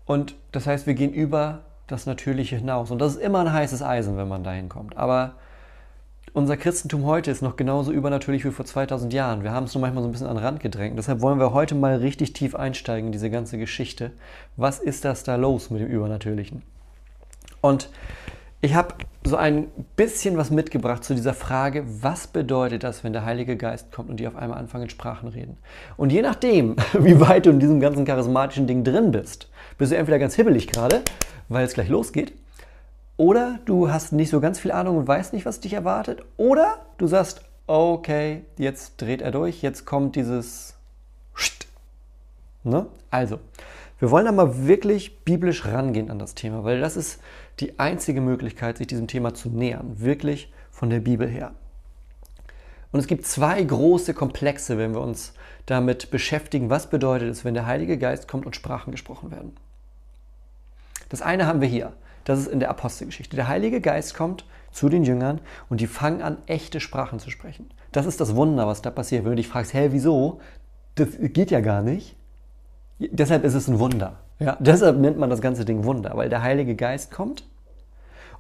Und 0.06 0.36
das 0.52 0.66
heißt, 0.66 0.88
wir 0.88 0.94
gehen 0.94 1.14
über 1.14 1.62
das 1.88 2.06
Natürliche 2.06 2.56
hinaus. 2.56 2.92
Und 2.92 3.00
das 3.00 3.16
ist 3.16 3.22
immer 3.22 3.40
ein 3.40 3.54
heißes 3.54 3.82
Eisen, 3.82 4.18
wenn 4.18 4.28
man 4.28 4.44
dahin 4.44 4.70
kommt. 4.70 4.98
Aber 4.98 5.34
unser 6.34 6.58
Christentum 6.58 7.06
heute 7.06 7.32
ist 7.32 7.42
noch 7.42 7.56
genauso 7.56 7.92
übernatürlich 7.92 8.46
wie 8.46 8.52
vor 8.52 8.66
2000 8.66 9.12
Jahren. 9.14 9.44
Wir 9.44 9.52
haben 9.52 9.66
es 9.66 9.74
nur 9.74 9.82
manchmal 9.82 10.04
so 10.04 10.10
ein 10.10 10.12
bisschen 10.12 10.28
an 10.28 10.36
den 10.36 10.44
Rand 10.44 10.60
gedrängt. 10.60 10.98
Deshalb 10.98 11.22
wollen 11.22 11.40
wir 11.40 11.54
heute 11.54 11.76
mal 11.76 11.96
richtig 11.98 12.34
tief 12.34 12.56
einsteigen 12.56 13.08
in 13.08 13.12
diese 13.12 13.30
ganze 13.30 13.58
Geschichte. 13.58 14.12
Was 14.56 14.80
ist 14.80 15.06
das 15.06 15.24
da 15.24 15.36
los 15.36 15.70
mit 15.70 15.82
dem 15.82 15.88
Übernatürlichen? 15.88 16.62
Und 17.62 17.90
ich 18.62 18.74
habe 18.74 18.96
so 19.24 19.36
ein 19.36 19.68
bisschen 19.96 20.38
was 20.38 20.50
mitgebracht 20.50 21.04
zu 21.04 21.14
dieser 21.14 21.34
Frage, 21.34 21.84
was 22.02 22.28
bedeutet 22.28 22.84
das, 22.84 23.04
wenn 23.04 23.14
der 23.14 23.26
Heilige 23.26 23.58
Geist 23.58 23.92
kommt 23.92 24.10
und 24.10 24.20
die 24.20 24.28
auf 24.28 24.36
einmal 24.36 24.58
anfangen, 24.58 24.90
Sprachen 24.90 25.30
reden. 25.30 25.58
Und 25.98 26.12
je 26.12 26.22
nachdem, 26.22 26.76
wie 26.94 27.20
weit 27.20 27.46
du 27.46 27.52
in 27.52 27.60
diesem 27.60 27.80
ganzen 27.80 28.06
charismatischen 28.06 28.68
Ding 28.68 28.84
drin 28.84 29.12
bist, 29.12 29.50
bist 29.78 29.92
du 29.92 29.98
entweder 29.98 30.20
ganz 30.20 30.36
hibbelig 30.36 30.68
gerade, 30.68 31.02
weil 31.48 31.66
es 31.66 31.74
gleich 31.74 31.90
losgeht, 31.90 32.34
oder 33.18 33.60
du 33.66 33.92
hast 33.92 34.14
nicht 34.14 34.30
so 34.30 34.40
ganz 34.40 34.60
viel 34.60 34.72
Ahnung 34.72 34.98
und 34.98 35.08
weißt 35.08 35.34
nicht, 35.34 35.46
was 35.46 35.60
dich 35.60 35.74
erwartet, 35.74 36.24
oder 36.38 36.78
du 36.98 37.08
sagst, 37.08 37.42
okay, 37.68 38.44
jetzt 38.58 39.02
dreht 39.02 39.22
er 39.22 39.32
durch, 39.32 39.62
jetzt 39.62 39.86
kommt 39.86 40.16
dieses 40.16 40.76
ne? 42.64 42.88
Also, 43.12 43.40
wir 44.00 44.12
wollen 44.12 44.26
da 44.26 44.32
mal 44.32 44.66
wirklich 44.66 45.24
biblisch 45.24 45.66
rangehen 45.66 46.10
an 46.10 46.20
das 46.20 46.36
Thema, 46.36 46.64
weil 46.64 46.80
das 46.80 46.96
ist 46.96 47.20
die 47.60 47.80
einzige 47.80 48.22
Möglichkeit, 48.22 48.78
sich 48.78 48.88
diesem 48.88 49.08
Thema 49.08 49.34
zu 49.34 49.50
nähern, 49.50 50.00
wirklich 50.00 50.52
von 50.72 50.90
der 50.90 51.00
Bibel 51.00 51.28
her. 51.28 51.54
Und 52.92 53.00
es 53.00 53.08
gibt 53.08 53.26
zwei 53.26 53.62
große 53.62 54.14
Komplexe, 54.14 54.78
wenn 54.78 54.94
wir 54.94 55.02
uns 55.02 55.34
damit 55.66 56.10
beschäftigen, 56.10 56.70
was 56.70 56.90
bedeutet 56.90 57.30
es, 57.30 57.46
wenn 57.46 57.54
der 57.54 57.68
Heilige 57.68 57.98
Geist 57.98 58.28
kommt 58.28 58.46
und 58.46 58.56
Sprachen 58.56 58.92
gesprochen 58.92 59.32
werden. 59.32 59.56
Das 61.10 61.22
eine 61.22 61.46
haben 61.46 61.62
wir 61.62 61.68
hier, 61.68 61.94
das 62.24 62.40
ist 62.40 62.48
in 62.48 62.60
der 62.60 62.70
Apostelgeschichte. 62.70 63.36
Der 63.36 63.48
Heilige 63.48 63.82
Geist 63.82 64.16
kommt, 64.16 64.46
zu 64.72 64.90
den 64.90 65.04
Jüngern 65.04 65.42
und 65.70 65.82
die 65.82 65.88
fangen 65.88 66.22
an, 66.22 66.38
echte 66.46 66.80
Sprachen 66.80 67.20
zu 67.20 67.30
sprechen. 67.30 67.70
Das 67.92 68.06
ist 68.06 68.22
das 68.22 68.36
Wunder, 68.36 68.68
was 68.68 68.82
da 68.82 68.92
passiert. 68.92 69.24
Wenn 69.24 69.32
du 69.32 69.38
dich 69.38 69.48
fragst, 69.48 69.74
hä, 69.74 69.90
wieso? 69.92 70.40
Das 70.96 71.10
geht 71.20 71.52
ja 71.52 71.60
gar 71.60 71.82
nicht. 71.82 72.16
Deshalb 73.00 73.44
ist 73.44 73.56
es 73.56 73.68
ein 73.68 73.80
Wunder. 73.80 74.20
Ja, 74.40 74.58
deshalb 74.60 74.98
nennt 74.98 75.18
man 75.18 75.30
das 75.30 75.42
ganze 75.42 75.66
Ding 75.66 75.84
Wunder, 75.84 76.12
weil 76.16 76.30
der 76.30 76.42
Heilige 76.42 76.76
Geist 76.76 77.12
kommt 77.12 77.44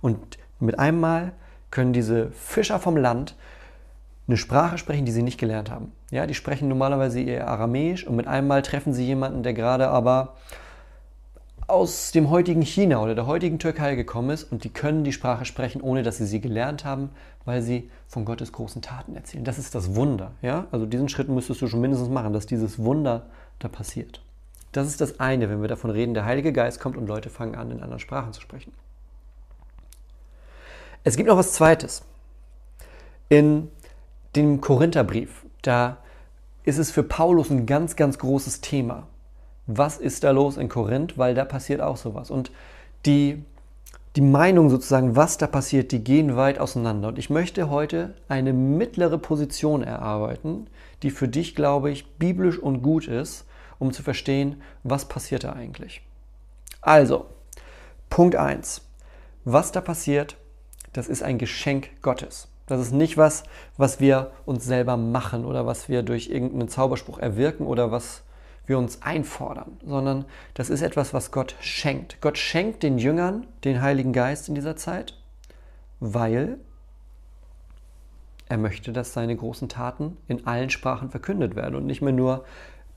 und 0.01 0.37
mit 0.59 0.79
einmal 0.79 1.33
können 1.71 1.93
diese 1.93 2.31
Fischer 2.31 2.79
vom 2.79 2.97
Land 2.97 3.35
eine 4.27 4.37
Sprache 4.37 4.77
sprechen, 4.77 5.05
die 5.05 5.11
sie 5.11 5.23
nicht 5.23 5.39
gelernt 5.39 5.69
haben. 5.69 5.91
Ja, 6.11 6.25
die 6.25 6.33
sprechen 6.33 6.69
normalerweise 6.69 7.19
eher 7.19 7.47
Aramäisch 7.47 8.05
und 8.05 8.15
mit 8.15 8.27
einmal 8.27 8.61
treffen 8.61 8.93
sie 8.93 9.05
jemanden, 9.05 9.43
der 9.43 9.53
gerade 9.53 9.89
aber 9.89 10.35
aus 11.67 12.11
dem 12.11 12.29
heutigen 12.29 12.61
China 12.61 13.01
oder 13.01 13.13
der 13.13 13.27
heutigen 13.27 13.59
Türkei 13.59 13.95
gekommen 13.95 14.31
ist 14.31 14.51
und 14.51 14.63
die 14.63 14.69
können 14.69 15.03
die 15.03 15.11
Sprache 15.11 15.45
sprechen, 15.45 15.81
ohne 15.81 16.01
dass 16.01 16.17
sie 16.17 16.25
sie 16.25 16.41
gelernt 16.41 16.85
haben, 16.85 17.11
weil 17.45 17.61
sie 17.61 17.89
von 18.07 18.25
Gottes 18.25 18.51
großen 18.51 18.81
Taten 18.81 19.15
erzählen. 19.15 19.43
Das 19.43 19.59
ist 19.59 19.75
das 19.75 19.95
Wunder. 19.95 20.31
Ja? 20.41 20.65
Also 20.71 20.85
diesen 20.85 21.09
Schritt 21.09 21.29
müsstest 21.29 21.61
du 21.61 21.67
schon 21.67 21.81
mindestens 21.81 22.09
machen, 22.09 22.33
dass 22.33 22.47
dieses 22.47 22.79
Wunder 22.79 23.27
da 23.59 23.67
passiert. 23.67 24.21
Das 24.71 24.87
ist 24.87 25.01
das 25.01 25.19
eine, 25.19 25.49
wenn 25.49 25.61
wir 25.61 25.67
davon 25.67 25.89
reden, 25.89 26.13
der 26.13 26.25
Heilige 26.25 26.53
Geist 26.53 26.79
kommt 26.79 26.95
und 26.95 27.07
Leute 27.07 27.29
fangen 27.29 27.55
an, 27.55 27.71
in 27.71 27.81
anderen 27.81 27.99
Sprachen 27.99 28.33
zu 28.33 28.41
sprechen. 28.41 28.71
Es 31.03 31.15
gibt 31.15 31.29
noch 31.29 31.37
was 31.37 31.53
Zweites. 31.53 32.03
In 33.29 33.69
dem 34.35 34.61
Korintherbrief, 34.61 35.45
da 35.61 35.97
ist 36.63 36.77
es 36.77 36.91
für 36.91 37.03
Paulus 37.03 37.49
ein 37.49 37.65
ganz, 37.65 37.95
ganz 37.95 38.19
großes 38.19 38.61
Thema. 38.61 39.07
Was 39.65 39.97
ist 39.97 40.23
da 40.23 40.31
los 40.31 40.57
in 40.57 40.69
Korinth? 40.69 41.17
Weil 41.17 41.33
da 41.33 41.45
passiert 41.45 41.81
auch 41.81 41.97
sowas. 41.97 42.29
Und 42.29 42.51
die, 43.05 43.43
die 44.15 44.21
Meinung 44.21 44.69
sozusagen, 44.69 45.15
was 45.15 45.37
da 45.37 45.47
passiert, 45.47 45.91
die 45.91 46.03
gehen 46.03 46.35
weit 46.35 46.59
auseinander. 46.59 47.07
Und 47.07 47.19
ich 47.19 47.29
möchte 47.29 47.69
heute 47.69 48.13
eine 48.27 48.53
mittlere 48.53 49.17
Position 49.17 49.83
erarbeiten, 49.83 50.67
die 51.01 51.11
für 51.11 51.27
dich, 51.27 51.55
glaube 51.55 51.91
ich, 51.91 52.07
biblisch 52.17 52.59
und 52.59 52.81
gut 52.81 53.07
ist, 53.07 53.45
um 53.79 53.91
zu 53.91 54.03
verstehen, 54.03 54.61
was 54.83 55.05
passiert 55.05 55.43
da 55.43 55.53
eigentlich. 55.53 56.01
Also, 56.81 57.25
Punkt 58.09 58.35
1. 58.35 58.81
Was 59.45 59.71
da 59.71 59.81
passiert, 59.81 60.37
das 60.93 61.07
ist 61.07 61.23
ein 61.23 61.37
Geschenk 61.37 61.89
Gottes. 62.01 62.47
Das 62.67 62.79
ist 62.79 62.91
nicht 62.91 63.17
was, 63.17 63.43
was 63.77 63.99
wir 63.99 64.31
uns 64.45 64.63
selber 64.63 64.95
machen 64.95 65.43
oder 65.43 65.65
was 65.65 65.89
wir 65.89 66.03
durch 66.03 66.29
irgendeinen 66.29 66.69
Zauberspruch 66.69 67.17
erwirken 67.17 67.65
oder 67.65 67.91
was 67.91 68.21
wir 68.67 68.77
uns 68.77 69.01
einfordern, 69.01 69.79
sondern 69.83 70.25
das 70.53 70.69
ist 70.69 70.83
etwas, 70.83 71.13
was 71.13 71.31
Gott 71.31 71.55
schenkt. 71.59 72.21
Gott 72.21 72.37
schenkt 72.37 72.83
den 72.83 72.99
Jüngern 72.99 73.47
den 73.63 73.81
Heiligen 73.81 74.13
Geist 74.13 74.47
in 74.47 74.55
dieser 74.55 74.75
Zeit, 74.75 75.15
weil 75.99 76.59
er 78.47 78.57
möchte, 78.57 78.93
dass 78.93 79.13
seine 79.13 79.35
großen 79.35 79.69
Taten 79.69 80.17
in 80.27 80.45
allen 80.45 80.69
Sprachen 80.69 81.09
verkündet 81.09 81.55
werden 81.55 81.75
und 81.75 81.87
nicht 81.87 82.01
mehr 82.01 82.13
nur 82.13 82.45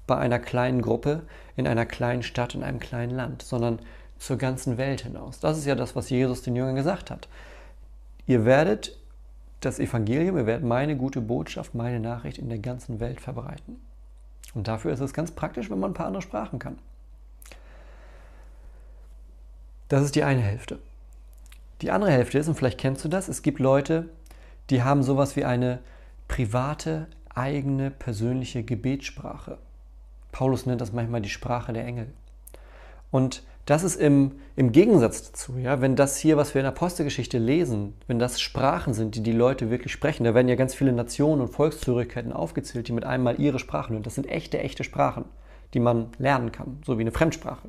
bei 0.07 0.17
einer 0.17 0.39
kleinen 0.39 0.83
Gruppe, 0.83 1.23
in 1.57 1.67
einer 1.67 1.87
kleinen 1.87 2.23
Stadt, 2.23 2.55
in 2.55 2.63
einem 2.63 2.81
kleinen 2.81 3.15
Land, 3.15 3.43
sondern 3.43 3.79
zur 4.19 4.39
ganzen 4.39 4.79
Welt 4.79 5.03
hinaus. 5.03 5.41
Das 5.41 5.59
ist 5.59 5.67
ja 5.67 5.75
das, 5.75 5.97
was 5.97 6.11
Jesus 6.11 6.43
den 6.43 6.57
Jüngern 6.57 6.77
gesagt 6.77 7.11
hat. 7.11 7.29
Ihr 8.27 8.45
werdet 8.45 8.97
das 9.61 9.79
Evangelium, 9.79 10.37
ihr 10.37 10.47
werdet 10.47 10.65
meine 10.65 10.97
gute 10.97 11.21
Botschaft, 11.21 11.75
meine 11.75 12.01
Nachricht 12.01 12.39
in 12.39 12.49
der 12.49 12.59
ganzen 12.59 13.01
Welt 13.01 13.21
verbreiten. 13.21 13.81
Und 14.55 14.69
dafür 14.69 14.93
ist 14.93 15.01
es 15.01 15.15
ganz 15.15 15.31
praktisch, 15.31 15.71
wenn 15.71 15.79
man 15.79 15.93
ein 15.93 15.95
paar 15.95 16.07
andere 16.07 16.23
Sprachen 16.23 16.59
kann. 16.59 16.79
Das 19.89 20.03
ist 20.03 20.15
die 20.15 20.25
eine 20.25 20.41
Hälfte. 20.41 20.79
Die 21.81 21.91
andere 21.91 22.13
Hälfte 22.13 22.39
ist, 22.39 22.49
und 22.49 22.55
vielleicht 22.55 22.79
kennst 22.79 23.05
du 23.05 23.09
das, 23.09 23.29
es 23.29 23.43
gibt 23.43 23.59
Leute, 23.59 24.09
die 24.71 24.83
haben 24.83 25.03
sowas 25.03 25.37
wie 25.37 25.45
eine 25.45 25.81
private, 26.29 27.09
eigene, 27.35 27.91
persönliche 27.91 28.63
Gebetssprache. 28.63 29.59
Paulus 30.33 30.67
nennt 30.67 30.81
das 30.81 30.93
manchmal 30.93 31.21
die 31.21 31.29
Sprache 31.29 31.73
der 31.73 31.85
Engel. 31.85 32.09
Und 33.11 33.43
das 33.67 33.85
ist 33.85 33.97
im, 33.97 34.33
im 34.57 34.73
Gegensatz 34.73 35.31
dazu, 35.31 35.57
ja, 35.57 35.81
wenn 35.81 35.95
das 35.95 36.17
hier, 36.17 36.37
was 36.37 36.55
wir 36.55 36.61
in 36.61 36.65
der 36.65 36.73
Apostelgeschichte 36.73 37.39
lesen, 37.39 37.95
wenn 38.09 38.19
das 38.19 38.41
Sprachen 38.41 38.93
sind, 38.93 39.15
die 39.15 39.23
die 39.23 39.33
Leute 39.33 39.71
wirklich 39.71 39.93
sprechen, 39.93 40.25
da 40.25 40.35
werden 40.35 40.49
ja 40.49 40.57
ganz 40.57 40.75
viele 40.75 40.93
Nationen 40.93 41.43
und 41.43 41.49
Volkszugehörigkeiten 41.49 42.33
aufgezählt, 42.33 42.89
die 42.89 42.93
mit 42.93 43.05
einem 43.05 43.23
Mal 43.23 43.39
ihre 43.39 43.61
Sprachen 43.61 43.93
hören. 43.93 44.03
Das 44.03 44.17
sind 44.17 44.29
echte, 44.29 44.59
echte 44.59 44.83
Sprachen, 44.83 45.27
die 45.75 45.81
man 45.81 46.09
lernen 46.19 46.51
kann, 46.51 46.83
so 46.85 46.99
wie 46.99 47.03
eine 47.03 47.13
Fremdsprache. 47.13 47.69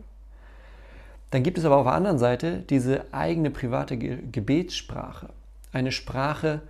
Dann 1.30 1.43
gibt 1.43 1.58
es 1.58 1.65
aber 1.65 1.78
auf 1.78 1.86
der 1.86 1.93
anderen 1.93 2.17
Seite 2.17 2.63
diese 2.69 3.06
eigene 3.12 3.52
private 3.52 3.97
Gebetssprache. 3.97 5.30
Eine 5.71 5.91
Sprache, 5.91 6.62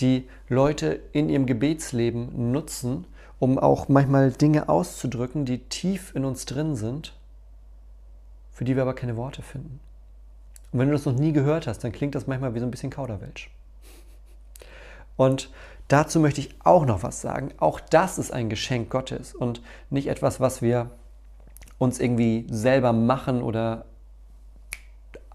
die 0.00 0.28
Leute 0.48 1.00
in 1.12 1.28
ihrem 1.28 1.46
Gebetsleben 1.46 2.52
nutzen, 2.52 3.06
um 3.38 3.58
auch 3.58 3.88
manchmal 3.88 4.32
Dinge 4.32 4.68
auszudrücken, 4.68 5.44
die 5.44 5.58
tief 5.58 6.14
in 6.14 6.24
uns 6.24 6.44
drin 6.44 6.76
sind, 6.76 7.14
für 8.50 8.64
die 8.64 8.74
wir 8.74 8.82
aber 8.82 8.94
keine 8.94 9.16
Worte 9.16 9.42
finden. 9.42 9.80
Und 10.72 10.80
wenn 10.80 10.88
du 10.88 10.94
das 10.94 11.06
noch 11.06 11.14
nie 11.14 11.32
gehört 11.32 11.66
hast, 11.66 11.84
dann 11.84 11.92
klingt 11.92 12.14
das 12.14 12.26
manchmal 12.26 12.54
wie 12.54 12.58
so 12.58 12.66
ein 12.66 12.70
bisschen 12.70 12.90
Kauderwelsch. 12.90 13.50
Und 15.16 15.50
dazu 15.88 16.20
möchte 16.20 16.40
ich 16.40 16.54
auch 16.62 16.84
noch 16.84 17.02
was 17.02 17.20
sagen. 17.20 17.50
Auch 17.58 17.80
das 17.80 18.18
ist 18.18 18.32
ein 18.32 18.48
Geschenk 18.48 18.90
Gottes 18.90 19.34
und 19.34 19.62
nicht 19.90 20.08
etwas, 20.08 20.40
was 20.40 20.60
wir 20.62 20.90
uns 21.78 22.00
irgendwie 22.00 22.46
selber 22.50 22.92
machen 22.92 23.42
oder 23.42 23.86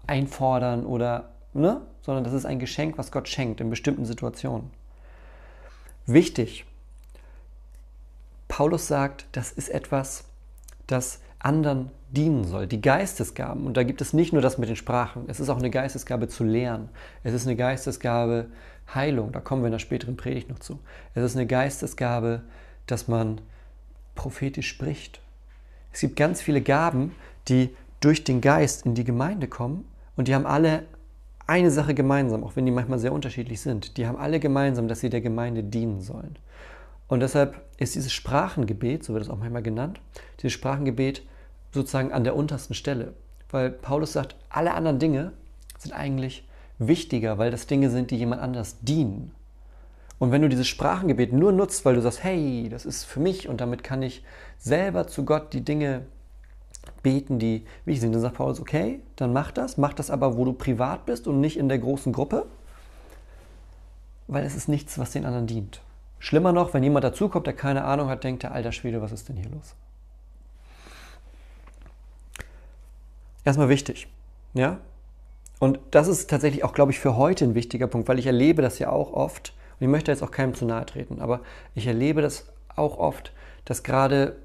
einfordern 0.06 0.84
oder, 0.86 1.30
ne? 1.54 1.80
Sondern 2.02 2.24
das 2.24 2.34
ist 2.34 2.44
ein 2.44 2.58
Geschenk, 2.58 2.98
was 2.98 3.10
Gott 3.10 3.28
schenkt 3.28 3.60
in 3.60 3.70
bestimmten 3.70 4.04
Situationen. 4.04 4.70
Wichtig, 6.06 6.66
Paulus 8.54 8.86
sagt, 8.86 9.26
das 9.32 9.50
ist 9.50 9.68
etwas, 9.68 10.26
das 10.86 11.18
anderen 11.40 11.90
dienen 12.12 12.44
soll. 12.44 12.68
Die 12.68 12.80
Geistesgaben, 12.80 13.66
und 13.66 13.76
da 13.76 13.82
gibt 13.82 14.00
es 14.00 14.12
nicht 14.12 14.32
nur 14.32 14.42
das 14.42 14.58
mit 14.58 14.68
den 14.68 14.76
Sprachen, 14.76 15.24
es 15.26 15.40
ist 15.40 15.48
auch 15.48 15.58
eine 15.58 15.70
Geistesgabe 15.70 16.28
zu 16.28 16.44
lehren. 16.44 16.88
Es 17.24 17.34
ist 17.34 17.48
eine 17.48 17.56
Geistesgabe 17.56 18.46
Heilung, 18.94 19.32
da 19.32 19.40
kommen 19.40 19.62
wir 19.62 19.66
in 19.66 19.72
der 19.72 19.80
späteren 19.80 20.16
Predigt 20.16 20.50
noch 20.50 20.60
zu. 20.60 20.78
Es 21.16 21.24
ist 21.24 21.34
eine 21.34 21.48
Geistesgabe, 21.48 22.42
dass 22.86 23.08
man 23.08 23.40
prophetisch 24.14 24.68
spricht. 24.68 25.20
Es 25.92 25.98
gibt 25.98 26.14
ganz 26.14 26.40
viele 26.40 26.60
Gaben, 26.60 27.10
die 27.48 27.70
durch 27.98 28.22
den 28.22 28.40
Geist 28.40 28.86
in 28.86 28.94
die 28.94 29.02
Gemeinde 29.02 29.48
kommen 29.48 29.84
und 30.14 30.28
die 30.28 30.34
haben 30.36 30.46
alle 30.46 30.84
eine 31.48 31.72
Sache 31.72 31.92
gemeinsam, 31.92 32.44
auch 32.44 32.54
wenn 32.54 32.66
die 32.66 32.70
manchmal 32.70 33.00
sehr 33.00 33.12
unterschiedlich 33.12 33.60
sind. 33.60 33.96
Die 33.96 34.06
haben 34.06 34.16
alle 34.16 34.38
gemeinsam, 34.38 34.86
dass 34.86 35.00
sie 35.00 35.10
der 35.10 35.22
Gemeinde 35.22 35.64
dienen 35.64 36.02
sollen. 36.02 36.36
Und 37.14 37.20
deshalb 37.20 37.60
ist 37.76 37.94
dieses 37.94 38.12
Sprachengebet, 38.12 39.04
so 39.04 39.12
wird 39.12 39.22
es 39.22 39.30
auch 39.30 39.38
manchmal 39.38 39.62
genannt, 39.62 40.00
dieses 40.42 40.52
Sprachengebet 40.52 41.22
sozusagen 41.70 42.12
an 42.12 42.24
der 42.24 42.34
untersten 42.34 42.74
Stelle. 42.74 43.14
Weil 43.52 43.70
Paulus 43.70 44.14
sagt, 44.14 44.34
alle 44.48 44.74
anderen 44.74 44.98
Dinge 44.98 45.30
sind 45.78 45.92
eigentlich 45.92 46.44
wichtiger, 46.80 47.38
weil 47.38 47.52
das 47.52 47.68
Dinge 47.68 47.88
sind, 47.90 48.10
die 48.10 48.16
jemand 48.16 48.42
anders 48.42 48.80
dienen. 48.80 49.30
Und 50.18 50.32
wenn 50.32 50.42
du 50.42 50.48
dieses 50.48 50.66
Sprachengebet 50.66 51.32
nur 51.32 51.52
nutzt, 51.52 51.84
weil 51.84 51.94
du 51.94 52.02
sagst, 52.02 52.24
hey, 52.24 52.66
das 52.68 52.84
ist 52.84 53.04
für 53.04 53.20
mich 53.20 53.48
und 53.48 53.60
damit 53.60 53.84
kann 53.84 54.02
ich 54.02 54.24
selber 54.58 55.06
zu 55.06 55.24
Gott 55.24 55.52
die 55.52 55.64
Dinge 55.64 56.06
beten, 57.04 57.38
die 57.38 57.64
wichtig 57.84 58.00
sind, 58.00 58.12
dann 58.12 58.22
sagt 58.22 58.38
Paulus, 58.38 58.58
okay, 58.58 58.98
dann 59.14 59.32
mach 59.32 59.52
das, 59.52 59.76
mach 59.76 59.92
das 59.92 60.10
aber, 60.10 60.36
wo 60.36 60.44
du 60.44 60.52
privat 60.52 61.06
bist 61.06 61.28
und 61.28 61.40
nicht 61.40 61.58
in 61.58 61.68
der 61.68 61.78
großen 61.78 62.12
Gruppe, 62.12 62.46
weil 64.26 64.44
es 64.44 64.56
ist 64.56 64.66
nichts, 64.66 64.98
was 64.98 65.12
den 65.12 65.24
anderen 65.24 65.46
dient. 65.46 65.80
Schlimmer 66.24 66.52
noch, 66.52 66.72
wenn 66.72 66.82
jemand 66.82 67.04
dazukommt, 67.04 67.46
der 67.46 67.52
keine 67.52 67.84
Ahnung 67.84 68.08
hat, 68.08 68.24
denkt 68.24 68.44
der, 68.44 68.52
alter 68.52 68.72
Schwede, 68.72 69.02
was 69.02 69.12
ist 69.12 69.28
denn 69.28 69.36
hier 69.36 69.50
los? 69.50 69.74
Erstmal 73.44 73.68
wichtig, 73.68 74.08
ja? 74.54 74.78
Und 75.58 75.78
das 75.90 76.08
ist 76.08 76.30
tatsächlich 76.30 76.64
auch, 76.64 76.72
glaube 76.72 76.92
ich, 76.92 76.98
für 76.98 77.18
heute 77.18 77.44
ein 77.44 77.54
wichtiger 77.54 77.88
Punkt, 77.88 78.08
weil 78.08 78.18
ich 78.18 78.24
erlebe 78.24 78.62
das 78.62 78.78
ja 78.78 78.88
auch 78.88 79.12
oft, 79.12 79.52
und 79.78 79.84
ich 79.84 79.90
möchte 79.90 80.12
jetzt 80.12 80.22
auch 80.22 80.30
keinem 80.30 80.54
zu 80.54 80.64
nahe 80.64 80.86
treten, 80.86 81.20
aber 81.20 81.40
ich 81.74 81.86
erlebe 81.86 82.22
das 82.22 82.46
auch 82.74 82.96
oft, 82.96 83.34
dass 83.66 83.82
gerade 83.82 84.36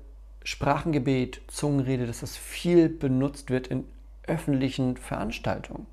Sprachengebet, 0.43 1.39
Zungenrede, 1.47 2.07
dass 2.07 2.19
das 2.19 2.35
viel 2.35 2.89
benutzt 2.89 3.49
wird 3.49 3.67
in 3.67 3.85
öffentlichen 4.27 4.97
Veranstaltungen. 4.97 5.85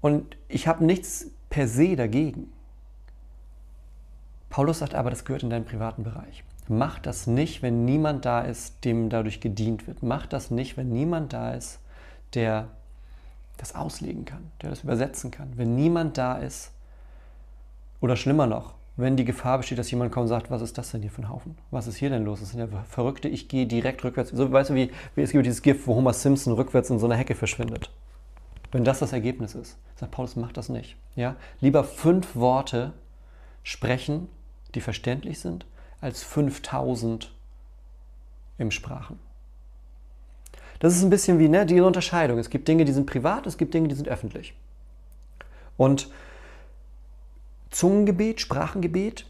Und 0.00 0.36
ich 0.46 0.68
habe 0.68 0.84
nichts 0.84 1.32
per 1.50 1.66
se 1.66 1.96
dagegen. 1.96 2.52
Paulus 4.54 4.78
sagt 4.78 4.94
aber, 4.94 5.10
das 5.10 5.24
gehört 5.24 5.42
in 5.42 5.50
deinen 5.50 5.64
privaten 5.64 6.04
Bereich. 6.04 6.44
Mach 6.68 7.00
das 7.00 7.26
nicht, 7.26 7.60
wenn 7.60 7.84
niemand 7.84 8.24
da 8.24 8.40
ist, 8.40 8.84
dem 8.84 9.10
dadurch 9.10 9.40
gedient 9.40 9.88
wird. 9.88 10.04
Mach 10.04 10.26
das 10.26 10.52
nicht, 10.52 10.76
wenn 10.76 10.90
niemand 10.90 11.32
da 11.32 11.54
ist, 11.54 11.80
der 12.34 12.68
das 13.56 13.74
auslegen 13.74 14.24
kann, 14.24 14.52
der 14.62 14.70
das 14.70 14.84
übersetzen 14.84 15.32
kann. 15.32 15.54
Wenn 15.56 15.74
niemand 15.74 16.18
da 16.18 16.36
ist, 16.36 16.70
oder 18.00 18.14
schlimmer 18.14 18.46
noch, 18.46 18.74
wenn 18.96 19.16
die 19.16 19.24
Gefahr 19.24 19.58
besteht, 19.58 19.78
dass 19.78 19.90
jemand 19.90 20.12
kommt 20.12 20.26
und 20.26 20.28
sagt, 20.28 20.52
was 20.52 20.62
ist 20.62 20.78
das 20.78 20.92
denn 20.92 21.00
hier 21.02 21.10
für 21.10 21.22
ein 21.22 21.30
Haufen? 21.30 21.58
Was 21.72 21.88
ist 21.88 21.96
hier 21.96 22.10
denn 22.10 22.24
los? 22.24 22.38
Das 22.38 22.50
sind 22.50 22.60
ja 22.60 22.68
Verrückte, 22.88 23.26
ich 23.26 23.48
gehe 23.48 23.66
direkt 23.66 24.04
rückwärts. 24.04 24.30
So, 24.30 24.52
weißt 24.52 24.70
du, 24.70 24.74
wie, 24.76 24.92
wie 25.16 25.22
es 25.22 25.32
gibt 25.32 25.46
dieses 25.46 25.62
Gift, 25.62 25.84
wo 25.88 25.96
Homer 25.96 26.12
Simpson 26.12 26.52
rückwärts 26.52 26.90
in 26.90 27.00
so 27.00 27.06
einer 27.06 27.16
Hecke 27.16 27.34
verschwindet. 27.34 27.90
Wenn 28.70 28.84
das 28.84 29.00
das 29.00 29.12
Ergebnis 29.12 29.56
ist, 29.56 29.78
sagt 29.96 30.12
Paulus, 30.12 30.36
macht 30.36 30.56
das 30.56 30.68
nicht. 30.68 30.96
Ja? 31.16 31.34
Lieber 31.60 31.82
fünf 31.82 32.36
Worte 32.36 32.92
sprechen, 33.64 34.28
die 34.74 34.80
verständlich 34.80 35.38
sind, 35.40 35.66
als 36.00 36.22
5000 36.22 37.32
im 38.58 38.70
Sprachen. 38.70 39.18
Das 40.80 40.94
ist 40.94 41.02
ein 41.02 41.10
bisschen 41.10 41.38
wie 41.38 41.48
ne, 41.48 41.64
diese 41.64 41.84
Unterscheidung. 41.84 42.38
Es 42.38 42.50
gibt 42.50 42.68
Dinge, 42.68 42.84
die 42.84 42.92
sind 42.92 43.06
privat, 43.06 43.46
es 43.46 43.56
gibt 43.56 43.74
Dinge, 43.74 43.88
die 43.88 43.94
sind 43.94 44.08
öffentlich. 44.08 44.54
Und 45.76 46.10
Zungengebet, 47.70 48.40
Sprachengebet 48.40 49.26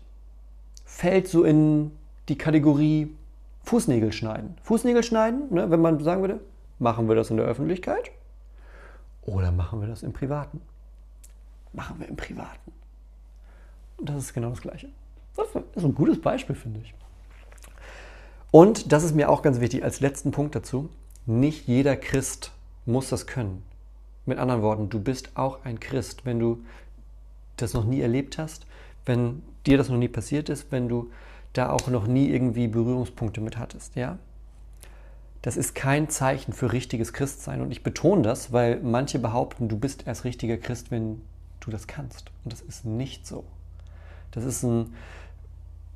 fällt 0.85 1.29
so 1.29 1.45
in 1.45 1.93
die 2.29 2.37
Kategorie 2.37 3.15
Fußnägel 3.63 4.13
schneiden. 4.13 4.57
Fußnägel 4.63 5.03
schneiden, 5.03 5.53
ne, 5.55 5.71
wenn 5.71 5.81
man 5.81 6.03
sagen 6.03 6.21
würde, 6.21 6.41
machen 6.79 7.09
wir 7.09 7.15
das 7.15 7.31
in 7.31 7.37
der 7.37 7.47
Öffentlichkeit 7.47 8.11
oder 9.23 9.51
machen 9.51 9.81
wir 9.81 9.89
das 9.89 10.03
im 10.03 10.13
Privaten? 10.13 10.61
Machen 11.73 11.99
wir 11.99 12.09
im 12.09 12.17
Privaten. 12.17 12.73
Und 13.97 14.09
das 14.09 14.17
ist 14.17 14.35
genau 14.35 14.51
das 14.51 14.61
Gleiche. 14.61 14.89
Das 15.37 15.49
ist 15.75 15.85
ein 15.85 15.95
gutes 15.95 16.21
Beispiel, 16.21 16.55
finde 16.55 16.81
ich. 16.81 16.95
Und 18.51 18.93
das 18.93 19.03
ist 19.03 19.15
mir 19.15 19.31
auch 19.31 19.43
ganz 19.43 19.61
wichtig 19.61 19.83
als 19.83 20.01
letzten 20.01 20.31
Punkt 20.31 20.55
dazu. 20.55 20.89
Nicht 21.27 21.67
jeder 21.67 21.97
Christ 21.97 22.53
muss 22.87 23.09
das 23.09 23.27
können. 23.27 23.63
Mit 24.27 24.39
anderen 24.39 24.63
Worten, 24.63 24.89
du 24.89 25.01
bist 25.01 25.37
auch 25.37 25.65
ein 25.65 25.81
Christ, 25.81 26.25
wenn 26.25 26.39
du 26.39 26.65
das 27.57 27.75
noch 27.75 27.85
nie 27.85 28.01
erlebt 28.01 28.39
hast, 28.39 28.67
wenn 29.07 29.43
dir 29.67 29.79
das 29.79 29.89
noch 29.89 29.99
nie 29.99 30.09
passiert 30.09 30.49
ist, 30.49 30.71
wenn 30.71 30.89
du 30.89 31.11
da 31.53 31.71
auch 31.71 31.89
noch 31.89 32.07
nie 32.07 32.29
irgendwie 32.29 32.69
Berührungspunkte 32.69 33.41
mit 33.41 33.59
hattest, 33.59 33.97
ja? 33.97 34.19
Das 35.43 35.57
ist 35.57 35.75
kein 35.75 36.09
Zeichen 36.09 36.53
für 36.53 36.73
richtiges 36.73 37.13
Christsein 37.13 37.61
und 37.61 37.71
ich 37.71 37.83
betone 37.83 38.23
das, 38.23 38.53
weil 38.53 38.81
manche 38.81 39.19
behaupten, 39.19 39.69
du 39.69 39.79
bist 39.79 40.07
erst 40.07 40.25
richtiger 40.25 40.57
Christ, 40.57 40.91
wenn 40.91 41.21
du 41.61 41.71
das 41.71 41.87
kannst 41.87 42.31
und 42.45 42.53
das 42.53 42.61
ist 42.61 42.85
nicht 42.85 43.27
so. 43.27 43.45
Das 44.31 44.45
ist 44.45 44.63
ein 44.63 44.95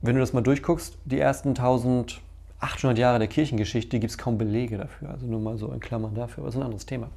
wenn 0.00 0.14
du 0.14 0.20
das 0.20 0.32
mal 0.32 0.40
durchguckst, 0.40 0.96
die 1.04 1.18
ersten 1.18 1.50
1800 1.50 2.98
Jahre 2.98 3.18
der 3.18 3.28
Kirchengeschichte 3.28 3.98
gibt 3.98 4.10
es 4.10 4.18
kaum 4.18 4.38
Belege 4.38 4.78
dafür. 4.78 5.10
Also 5.10 5.26
nur 5.26 5.40
mal 5.40 5.58
so 5.58 5.72
in 5.72 5.80
Klammern 5.80 6.14
dafür, 6.14 6.38
aber 6.38 6.46
das 6.46 6.54
ist 6.54 6.60
ein 6.60 6.64
anderes 6.64 6.86
Thema. 6.86 7.10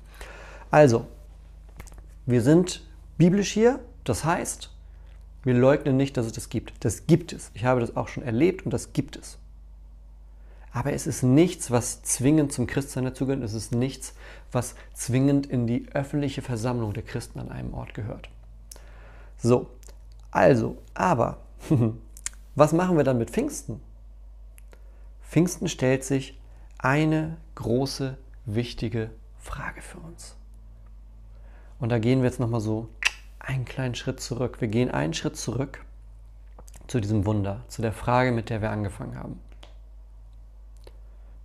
Also, 0.71 1.05
wir 2.25 2.41
sind 2.41 2.83
biblisch 3.17 3.51
hier, 3.51 3.79
das 4.03 4.25
heißt, 4.25 4.71
wir 5.43 5.53
leugnen 5.53 5.97
nicht, 5.97 6.17
dass 6.17 6.25
es 6.25 6.33
das 6.33 6.49
gibt. 6.49 6.73
Das 6.85 7.07
gibt 7.07 7.33
es. 7.33 7.51
Ich 7.53 7.65
habe 7.65 7.81
das 7.81 7.95
auch 7.95 8.07
schon 8.07 8.23
erlebt 8.23 8.65
und 8.65 8.71
das 8.71 8.93
gibt 8.93 9.15
es. 9.15 9.37
Aber 10.73 10.93
es 10.93 11.07
ist 11.07 11.23
nichts, 11.23 11.71
was 11.71 12.01
zwingend 12.03 12.53
zum 12.53 12.67
Christsein 12.67 13.03
dazugehört. 13.03 13.43
Es 13.43 13.53
ist 13.53 13.73
nichts, 13.73 14.13
was 14.51 14.75
zwingend 14.93 15.45
in 15.45 15.67
die 15.67 15.87
öffentliche 15.93 16.41
Versammlung 16.41 16.93
der 16.93 17.03
Christen 17.03 17.39
an 17.39 17.49
einem 17.49 17.73
Ort 17.73 17.93
gehört. 17.93 18.29
So, 19.37 19.67
also, 20.29 20.77
aber, 20.93 21.39
was 22.55 22.73
machen 22.73 22.97
wir 22.97 23.03
dann 23.03 23.17
mit 23.17 23.31
Pfingsten? 23.31 23.81
Pfingsten 25.21 25.69
stellt 25.69 26.03
sich 26.03 26.39
eine 26.77 27.37
große, 27.55 28.17
wichtige 28.45 29.11
Frage 29.37 29.81
für 29.81 29.99
uns. 29.99 30.35
Und 31.79 31.89
da 31.89 31.99
gehen 31.99 32.19
wir 32.19 32.29
jetzt 32.29 32.39
nochmal 32.39 32.61
so 32.61 32.89
einen 33.39 33.65
kleinen 33.65 33.95
Schritt 33.95 34.19
zurück. 34.19 34.61
Wir 34.61 34.67
gehen 34.67 34.91
einen 34.91 35.13
Schritt 35.13 35.37
zurück 35.37 35.83
zu 36.87 36.99
diesem 36.99 37.25
Wunder, 37.25 37.63
zu 37.69 37.81
der 37.81 37.93
Frage, 37.93 38.31
mit 38.31 38.49
der 38.49 38.61
wir 38.61 38.71
angefangen 38.71 39.17
haben. 39.17 39.39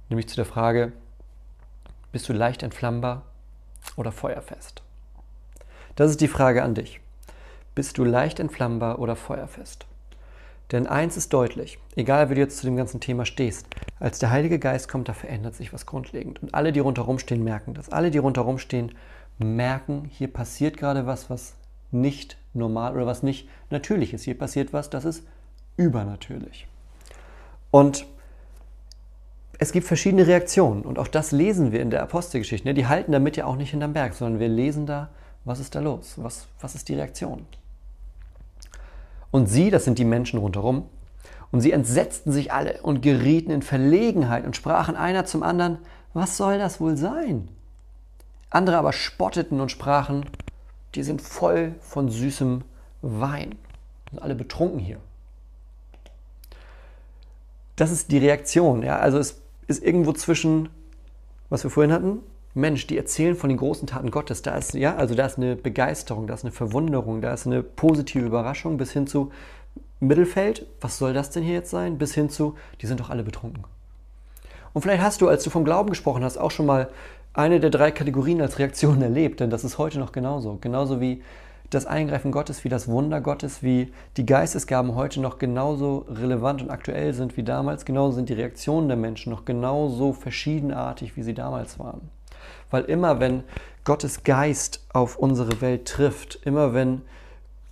Nämlich 0.08 0.28
zu 0.28 0.36
der 0.36 0.44
Frage, 0.44 0.92
bist 2.12 2.28
du 2.28 2.32
leicht 2.32 2.62
entflammbar 2.62 3.22
oder 3.96 4.12
feuerfest? 4.12 4.82
Das 5.94 6.10
ist 6.10 6.20
die 6.20 6.28
Frage 6.28 6.62
an 6.62 6.74
dich. 6.74 7.00
Bist 7.74 7.98
du 7.98 8.04
leicht 8.04 8.40
entflammbar 8.40 8.98
oder 8.98 9.16
feuerfest? 9.16 9.86
Denn 10.72 10.86
eins 10.86 11.16
ist 11.16 11.32
deutlich, 11.32 11.78
egal 11.94 12.28
wie 12.28 12.34
du 12.34 12.40
jetzt 12.40 12.58
zu 12.58 12.66
dem 12.66 12.76
ganzen 12.76 13.00
Thema 13.00 13.24
stehst, 13.24 13.66
als 14.00 14.18
der 14.18 14.30
Heilige 14.30 14.58
Geist 14.58 14.88
kommt, 14.88 15.08
da 15.08 15.12
verändert 15.12 15.54
sich 15.54 15.72
was 15.72 15.86
grundlegend. 15.86 16.42
Und 16.42 16.54
alle, 16.54 16.72
die 16.72 16.80
rundherum 16.80 17.18
stehen, 17.18 17.44
merken 17.44 17.74
das. 17.74 17.90
Alle, 17.90 18.10
die 18.10 18.18
rundherum 18.18 18.58
stehen, 18.58 18.92
merken, 19.38 20.10
hier 20.10 20.32
passiert 20.32 20.76
gerade 20.76 21.06
was, 21.06 21.30
was 21.30 21.54
nicht 21.92 22.36
normal 22.52 22.96
oder 22.96 23.06
was 23.06 23.22
nicht 23.22 23.48
natürlich 23.70 24.12
ist. 24.12 24.24
Hier 24.24 24.36
passiert 24.36 24.72
was, 24.72 24.90
das 24.90 25.04
ist 25.04 25.26
übernatürlich. 25.76 26.66
Und 27.70 28.06
es 29.58 29.72
gibt 29.72 29.86
verschiedene 29.86 30.26
Reaktionen 30.26 30.82
und 30.82 30.98
auch 30.98 31.08
das 31.08 31.32
lesen 31.32 31.72
wir 31.72 31.80
in 31.80 31.90
der 31.90 32.02
Apostelgeschichte. 32.02 32.74
Die 32.74 32.86
halten 32.86 33.12
damit 33.12 33.36
ja 33.36 33.46
auch 33.46 33.56
nicht 33.56 33.70
hinterm 33.70 33.92
Berg, 33.92 34.14
sondern 34.14 34.40
wir 34.40 34.48
lesen 34.48 34.86
da, 34.86 35.10
was 35.44 35.60
ist 35.60 35.74
da 35.74 35.80
los? 35.80 36.14
Was, 36.16 36.48
was 36.60 36.74
ist 36.74 36.88
die 36.88 36.94
Reaktion? 36.94 37.46
Und 39.30 39.46
sie, 39.46 39.70
das 39.70 39.84
sind 39.84 39.98
die 39.98 40.04
Menschen 40.04 40.38
rundherum, 40.38 40.88
und 41.52 41.60
sie 41.60 41.72
entsetzten 41.72 42.32
sich 42.32 42.52
alle 42.52 42.82
und 42.82 43.02
gerieten 43.02 43.50
in 43.50 43.62
Verlegenheit 43.62 44.44
und 44.44 44.56
sprachen 44.56 44.96
einer 44.96 45.24
zum 45.24 45.42
anderen, 45.42 45.78
was 46.12 46.36
soll 46.36 46.58
das 46.58 46.80
wohl 46.80 46.96
sein? 46.96 47.48
Andere 48.50 48.78
aber 48.78 48.92
spotteten 48.92 49.60
und 49.60 49.70
sprachen, 49.70 50.26
die 50.94 51.02
sind 51.02 51.22
voll 51.22 51.74
von 51.80 52.08
süßem 52.08 52.62
Wein. 53.02 53.56
Sind 54.10 54.22
alle 54.22 54.34
betrunken 54.34 54.78
hier. 54.78 54.98
Das 57.76 57.90
ist 57.90 58.10
die 58.10 58.18
Reaktion. 58.18 58.82
Ja? 58.82 58.98
Also 58.98 59.18
es 59.18 59.42
ist 59.66 59.82
irgendwo 59.82 60.12
zwischen, 60.12 60.70
was 61.50 61.62
wir 61.62 61.70
vorhin 61.70 61.92
hatten, 61.92 62.20
Mensch, 62.56 62.86
die 62.86 62.96
erzählen 62.96 63.36
von 63.36 63.50
den 63.50 63.58
großen 63.58 63.86
Taten 63.86 64.10
Gottes. 64.10 64.40
Da 64.40 64.56
ist, 64.56 64.72
ja, 64.72 64.96
also 64.96 65.14
da 65.14 65.26
ist 65.26 65.36
eine 65.36 65.56
Begeisterung, 65.56 66.26
da 66.26 66.34
ist 66.34 66.44
eine 66.44 66.52
Verwunderung, 66.52 67.20
da 67.20 67.34
ist 67.34 67.46
eine 67.46 67.62
positive 67.62 68.24
Überraschung 68.24 68.78
bis 68.78 68.92
hin 68.92 69.06
zu 69.06 69.30
Mittelfeld, 70.00 70.66
was 70.80 70.98
soll 70.98 71.12
das 71.12 71.30
denn 71.30 71.42
hier 71.42 71.54
jetzt 71.54 71.70
sein? 71.70 71.98
Bis 71.98 72.14
hin 72.14 72.30
zu, 72.30 72.54
die 72.80 72.86
sind 72.86 73.00
doch 73.00 73.10
alle 73.10 73.22
betrunken. 73.22 73.64
Und 74.72 74.82
vielleicht 74.82 75.02
hast 75.02 75.20
du, 75.20 75.28
als 75.28 75.44
du 75.44 75.50
vom 75.50 75.64
Glauben 75.64 75.90
gesprochen 75.90 76.24
hast, 76.24 76.38
auch 76.38 76.50
schon 76.50 76.66
mal 76.66 76.88
eine 77.34 77.60
der 77.60 77.70
drei 77.70 77.90
Kategorien 77.90 78.40
als 78.40 78.58
Reaktion 78.58 79.02
erlebt, 79.02 79.40
denn 79.40 79.50
das 79.50 79.64
ist 79.64 79.76
heute 79.76 79.98
noch 79.98 80.12
genauso. 80.12 80.56
Genauso 80.60 81.00
wie 81.00 81.22
das 81.68 81.84
Eingreifen 81.84 82.32
Gottes, 82.32 82.64
wie 82.64 82.68
das 82.70 82.88
Wunder 82.88 83.20
Gottes, 83.20 83.62
wie 83.62 83.92
die 84.16 84.24
Geistesgaben 84.24 84.94
heute 84.94 85.20
noch 85.20 85.38
genauso 85.38 86.06
relevant 86.08 86.62
und 86.62 86.70
aktuell 86.70 87.12
sind 87.12 87.36
wie 87.36 87.42
damals, 87.42 87.84
genauso 87.84 88.16
sind 88.16 88.28
die 88.28 88.34
Reaktionen 88.34 88.88
der 88.88 88.96
Menschen 88.96 89.30
noch 89.30 89.44
genauso 89.44 90.14
verschiedenartig, 90.14 91.16
wie 91.16 91.22
sie 91.22 91.34
damals 91.34 91.78
waren. 91.78 92.08
Weil 92.70 92.84
immer 92.84 93.20
wenn 93.20 93.44
Gottes 93.84 94.24
Geist 94.24 94.84
auf 94.92 95.16
unsere 95.16 95.60
Welt 95.60 95.86
trifft, 95.86 96.40
immer 96.44 96.74
wenn 96.74 97.02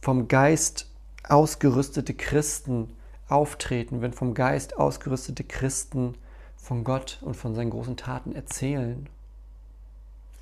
vom 0.01 0.29
Geist 0.29 0.91
ausgerüstete 1.29 2.15
Christen 2.15 2.89
auftreten, 3.29 4.03
wenn 4.03 4.13
vom 4.13 4.35
Geist 4.35 4.77
ausgerüstete 4.77 5.45
Christen 5.45 6.15
von 6.57 6.85
Gott 6.85 7.19
und 7.23 7.37
von 7.37 7.55
seinen 7.55 7.71
großen 7.71 7.97
Taten 7.97 8.35
erzählen, 8.35 9.09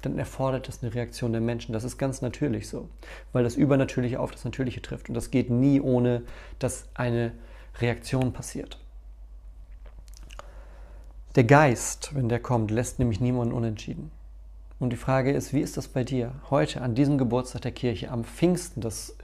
dann 0.02 0.18
erfordert 0.18 0.68
das 0.68 0.82
eine 0.82 0.94
Reaktion 0.94 1.32
der 1.32 1.40
Menschen. 1.40 1.72
Das 1.72 1.84
ist 1.84 1.96
ganz 1.96 2.22
natürlich 2.22 2.68
so, 2.68 2.88
weil 3.32 3.44
das 3.44 3.56
Übernatürliche 3.56 4.20
auf 4.20 4.32
das 4.32 4.44
Natürliche 4.44 4.82
trifft. 4.82 5.08
Und 5.08 5.14
das 5.14 5.30
geht 5.30 5.48
nie 5.48 5.80
ohne, 5.80 6.22
dass 6.58 6.86
eine 6.94 7.32
Reaktion 7.80 8.32
passiert. 8.32 8.78
Der 11.36 11.44
Geist, 11.44 12.14
wenn 12.14 12.28
der 12.28 12.40
kommt, 12.40 12.70
lässt 12.70 12.98
nämlich 12.98 13.20
niemanden 13.20 13.54
unentschieden. 13.54 14.10
Und 14.82 14.90
die 14.90 14.96
Frage 14.96 15.30
ist, 15.30 15.52
wie 15.52 15.60
ist 15.60 15.76
das 15.76 15.86
bei 15.86 16.02
dir 16.02 16.32
heute 16.50 16.80
an 16.80 16.96
diesem 16.96 17.16
Geburtstag 17.16 17.62
der 17.62 17.70
Kirche, 17.70 18.10
am 18.10 18.24
Pfingsten, 18.24 18.80
das 18.80 19.16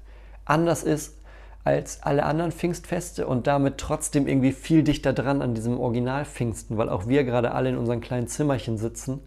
anders 0.45 0.85
ist 0.85 1.17
als 1.65 2.01
alle 2.05 2.25
anderen 2.27 2.53
Pfingstfeste 2.53 3.27
und 3.27 3.49
damit 3.49 3.77
trotzdem 3.77 4.29
irgendwie 4.29 4.53
viel 4.53 4.85
dichter 4.85 5.13
dran 5.13 5.43
an 5.43 5.57
diesem 5.57 5.81
Original 5.81 6.25
Pfingsten, 6.25 6.79
weil 6.79 6.89
auch 6.89 7.09
wir 7.09 7.25
gerade 7.25 7.51
alle 7.51 7.71
in 7.71 7.77
unseren 7.77 8.01
kleinen 8.01 8.29
Zimmerchen 8.29 8.79
sitzen 8.79 9.19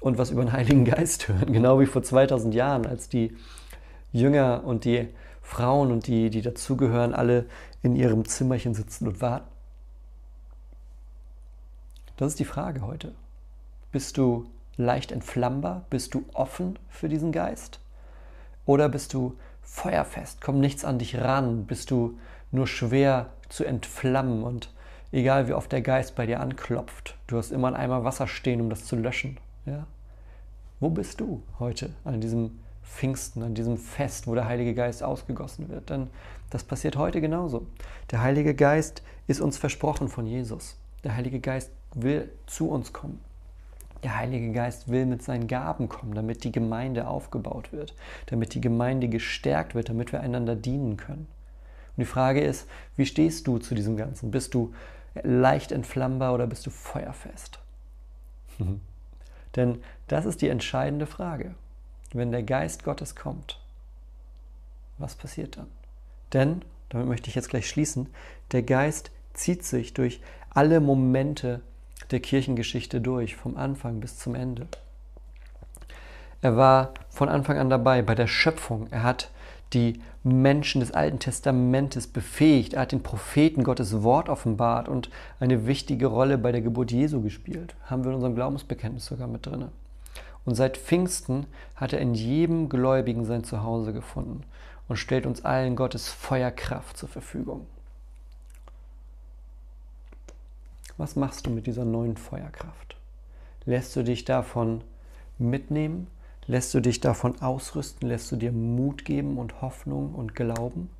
und 0.00 0.18
was 0.18 0.32
über 0.32 0.42
den 0.42 0.52
Heiligen 0.52 0.84
Geist 0.84 1.28
hören, 1.28 1.52
genau 1.52 1.78
wie 1.78 1.86
vor 1.86 2.02
2000 2.02 2.52
Jahren, 2.52 2.84
als 2.84 3.08
die 3.08 3.36
Jünger 4.10 4.64
und 4.64 4.84
die 4.84 5.06
Frauen 5.40 5.92
und 5.92 6.08
die, 6.08 6.30
die 6.30 6.42
dazugehören, 6.42 7.14
alle 7.14 7.46
in 7.84 7.94
ihrem 7.94 8.24
Zimmerchen 8.24 8.74
sitzen 8.74 9.06
und 9.06 9.20
warten. 9.20 9.46
Das 12.16 12.32
ist 12.32 12.40
die 12.40 12.44
Frage 12.44 12.80
heute. 12.80 13.14
Bist 13.92 14.18
du 14.18 14.50
leicht 14.76 15.12
entflammbar? 15.12 15.84
Bist 15.90 16.14
du 16.14 16.24
offen 16.32 16.78
für 16.88 17.08
diesen 17.08 17.32
Geist? 17.32 17.80
Oder 18.66 18.88
bist 18.88 19.14
du 19.14 19.36
feuerfest? 19.62 20.40
Kommt 20.40 20.60
nichts 20.60 20.84
an 20.84 20.98
dich 20.98 21.18
ran? 21.18 21.66
Bist 21.66 21.90
du 21.90 22.18
nur 22.50 22.66
schwer 22.66 23.30
zu 23.48 23.64
entflammen 23.64 24.42
und 24.42 24.72
egal 25.12 25.48
wie 25.48 25.54
oft 25.54 25.72
der 25.72 25.82
Geist 25.82 26.14
bei 26.14 26.26
dir 26.26 26.40
anklopft, 26.40 27.16
du 27.26 27.36
hast 27.36 27.50
immer 27.50 27.68
ein 27.68 27.74
Eimer 27.74 28.04
Wasser 28.04 28.26
stehen, 28.26 28.60
um 28.60 28.70
das 28.70 28.84
zu 28.84 28.96
löschen? 28.96 29.38
Ja? 29.66 29.86
Wo 30.78 30.88
bist 30.88 31.20
du 31.20 31.42
heute 31.58 31.90
an 32.04 32.20
diesem 32.20 32.60
Pfingsten, 32.82 33.42
an 33.42 33.54
diesem 33.54 33.76
Fest, 33.76 34.26
wo 34.26 34.34
der 34.34 34.46
Heilige 34.46 34.74
Geist 34.74 35.02
ausgegossen 35.02 35.68
wird? 35.68 35.90
Denn 35.90 36.08
das 36.48 36.64
passiert 36.64 36.96
heute 36.96 37.20
genauso. 37.20 37.66
Der 38.10 38.22
Heilige 38.22 38.54
Geist 38.54 39.02
ist 39.26 39.40
uns 39.40 39.58
versprochen 39.58 40.08
von 40.08 40.26
Jesus. 40.26 40.78
Der 41.04 41.14
Heilige 41.16 41.40
Geist 41.40 41.70
will 41.94 42.32
zu 42.46 42.70
uns 42.70 42.92
kommen. 42.92 43.20
Der 44.02 44.16
Heilige 44.16 44.52
Geist 44.52 44.88
will 44.88 45.04
mit 45.04 45.22
seinen 45.22 45.46
Gaben 45.46 45.88
kommen, 45.88 46.14
damit 46.14 46.44
die 46.44 46.52
Gemeinde 46.52 47.06
aufgebaut 47.06 47.72
wird, 47.72 47.94
damit 48.26 48.54
die 48.54 48.60
Gemeinde 48.60 49.08
gestärkt 49.08 49.74
wird, 49.74 49.88
damit 49.88 50.12
wir 50.12 50.20
einander 50.20 50.56
dienen 50.56 50.96
können. 50.96 51.26
Und 51.96 52.00
die 52.00 52.06
Frage 52.06 52.40
ist, 52.40 52.66
wie 52.96 53.04
stehst 53.04 53.46
du 53.46 53.58
zu 53.58 53.74
diesem 53.74 53.96
Ganzen? 53.96 54.30
Bist 54.30 54.54
du 54.54 54.72
leicht 55.22 55.72
entflammbar 55.72 56.32
oder 56.32 56.46
bist 56.46 56.66
du 56.66 56.70
feuerfest? 56.70 57.58
Denn 59.56 59.82
das 60.08 60.24
ist 60.24 60.40
die 60.40 60.48
entscheidende 60.48 61.06
Frage. 61.06 61.54
Wenn 62.12 62.32
der 62.32 62.42
Geist 62.42 62.84
Gottes 62.84 63.14
kommt, 63.16 63.60
was 64.98 65.14
passiert 65.14 65.56
dann? 65.56 65.68
Denn, 66.32 66.62
damit 66.88 67.06
möchte 67.06 67.28
ich 67.28 67.34
jetzt 67.34 67.50
gleich 67.50 67.68
schließen, 67.68 68.08
der 68.52 68.62
Geist 68.62 69.10
zieht 69.34 69.64
sich 69.64 69.94
durch 69.94 70.20
alle 70.50 70.80
Momente 70.80 71.60
der 72.10 72.20
Kirchengeschichte 72.20 73.00
durch, 73.00 73.36
vom 73.36 73.56
Anfang 73.56 74.00
bis 74.00 74.18
zum 74.18 74.34
Ende. 74.34 74.66
Er 76.42 76.56
war 76.56 76.94
von 77.08 77.28
Anfang 77.28 77.58
an 77.58 77.70
dabei 77.70 78.02
bei 78.02 78.14
der 78.14 78.26
Schöpfung. 78.26 78.88
Er 78.90 79.02
hat 79.02 79.30
die 79.72 80.00
Menschen 80.22 80.80
des 80.80 80.92
Alten 80.92 81.18
Testamentes 81.18 82.06
befähigt. 82.06 82.74
Er 82.74 82.82
hat 82.82 82.92
den 82.92 83.02
Propheten 83.02 83.62
Gottes 83.62 84.02
Wort 84.02 84.28
offenbart 84.28 84.88
und 84.88 85.10
eine 85.38 85.66
wichtige 85.66 86.06
Rolle 86.06 86.38
bei 86.38 86.52
der 86.52 86.62
Geburt 86.62 86.92
Jesu 86.92 87.22
gespielt. 87.22 87.74
Haben 87.86 88.04
wir 88.04 88.10
in 88.10 88.16
unserem 88.16 88.34
Glaubensbekenntnis 88.34 89.06
sogar 89.06 89.28
mit 89.28 89.46
drin. 89.46 89.66
Und 90.44 90.54
seit 90.54 90.78
Pfingsten 90.78 91.46
hat 91.76 91.92
er 91.92 92.00
in 92.00 92.14
jedem 92.14 92.68
Gläubigen 92.68 93.24
sein 93.24 93.44
Zuhause 93.44 93.92
gefunden 93.92 94.42
und 94.88 94.96
stellt 94.96 95.26
uns 95.26 95.44
allen 95.44 95.76
Gottes 95.76 96.08
Feuerkraft 96.08 96.96
zur 96.96 97.08
Verfügung. 97.08 97.66
Was 101.00 101.16
machst 101.16 101.46
du 101.46 101.50
mit 101.50 101.66
dieser 101.66 101.86
neuen 101.86 102.18
Feuerkraft? 102.18 102.94
Lässt 103.64 103.96
du 103.96 104.04
dich 104.04 104.26
davon 104.26 104.82
mitnehmen? 105.38 106.08
Lässt 106.46 106.74
du 106.74 106.80
dich 106.80 107.00
davon 107.00 107.40
ausrüsten? 107.40 108.06
Lässt 108.06 108.30
du 108.30 108.36
dir 108.36 108.52
Mut 108.52 109.06
geben 109.06 109.38
und 109.38 109.62
Hoffnung 109.62 110.14
und 110.14 110.34
Glauben, 110.34 110.90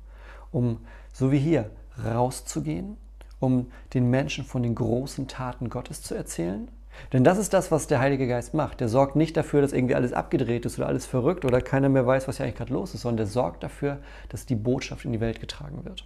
um 0.51 0.79
so 1.13 1.31
wie 1.31 1.37
hier 1.37 1.69
rauszugehen, 2.03 2.97
um 3.39 3.67
den 3.93 4.09
Menschen 4.09 4.43
von 4.43 4.63
den 4.63 4.73
großen 4.73 5.27
Taten 5.27 5.69
Gottes 5.69 6.01
zu 6.01 6.15
erzählen? 6.15 6.67
Denn 7.13 7.23
das 7.23 7.37
ist 7.37 7.53
das, 7.53 7.71
was 7.71 7.87
der 7.87 7.99
Heilige 7.99 8.27
Geist 8.27 8.53
macht. 8.53 8.79
Der 8.79 8.89
sorgt 8.89 9.15
nicht 9.15 9.35
dafür, 9.35 9.61
dass 9.61 9.73
irgendwie 9.73 9.95
alles 9.95 10.13
abgedreht 10.13 10.65
ist 10.65 10.77
oder 10.77 10.87
alles 10.87 11.05
verrückt 11.05 11.45
oder 11.45 11.61
keiner 11.61 11.89
mehr 11.89 12.05
weiß, 12.05 12.27
was 12.27 12.37
hier 12.37 12.45
eigentlich 12.45 12.57
gerade 12.57 12.73
los 12.73 12.93
ist, 12.93 13.01
sondern 13.01 13.17
der 13.17 13.27
sorgt 13.27 13.63
dafür, 13.63 13.97
dass 14.29 14.45
die 14.45 14.55
Botschaft 14.55 15.05
in 15.05 15.11
die 15.11 15.19
Welt 15.19 15.39
getragen 15.39 15.83
wird. 15.83 16.05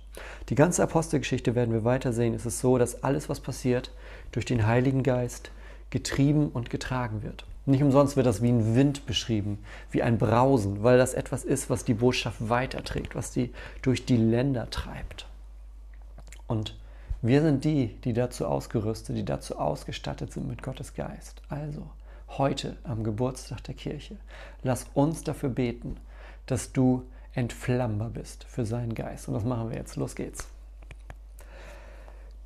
Die 0.50 0.56
ganze 0.56 0.84
Apostelgeschichte 0.84 1.56
werden 1.56 1.74
wir 1.74 1.84
weiter 1.84 2.13
sehen. 2.13 2.34
Es 2.34 2.45
ist 2.45 2.60
so, 2.60 2.78
dass 2.78 3.04
alles, 3.04 3.30
was 3.30 3.39
passiert, 3.39 3.91
durch 4.32 4.45
den 4.45 4.65
Heiligen 4.65 5.04
Geist 5.04 5.52
getrieben 5.89 6.50
und 6.50 6.69
getragen 6.69 7.24
wird. 7.24 7.45
Nicht 7.67 7.82
umsonst 7.82 8.15
wird 8.15 8.28
das 8.28 8.43
wie 8.43 8.50
ein 8.50 8.76
Wind 8.76 9.06
beschrieben, 9.08 9.58
wie 9.89 10.04
ein 10.04 10.19
Brausen, 10.19 10.84
weil 10.84 10.98
das 10.98 11.15
etwas 11.15 11.43
ist, 11.43 11.69
was 11.69 11.84
die 11.84 11.95
Botschaft 11.95 12.50
weiterträgt, 12.50 13.15
was 13.15 13.32
die 13.32 13.52
durch 13.82 14.06
die 14.06 14.17
Länder 14.17 14.69
treibt. 14.69 15.26
Und 16.48 16.76
wir 17.28 17.42
sind 17.42 17.64
die, 17.64 17.88
die 18.04 18.14
dazu 18.14 18.46
ausgerüstet, 18.46 19.16
die 19.18 19.26
dazu 19.26 19.58
ausgestattet 19.58 20.34
sind 20.34 20.48
mit 20.48 20.62
Gottes 20.62 20.94
Geist. 20.94 21.42
Also, 21.50 21.90
heute 22.30 22.78
am 22.84 23.04
Geburtstag 23.04 23.64
der 23.64 23.76
Kirche, 23.76 24.18
lass 24.64 24.86
uns 24.94 25.24
dafür 25.24 25.50
beten, 25.50 25.98
dass 26.46 26.72
du 26.72 27.04
entflammbar 27.34 28.10
bist 28.10 28.46
für 28.46 28.66
seinen 28.66 28.96
Geist. 28.96 29.28
Und 29.28 29.34
das 29.34 29.44
machen 29.44 29.70
wir 29.70 29.78
jetzt. 29.78 29.96
Los 29.96 30.16
geht's. 30.16 30.48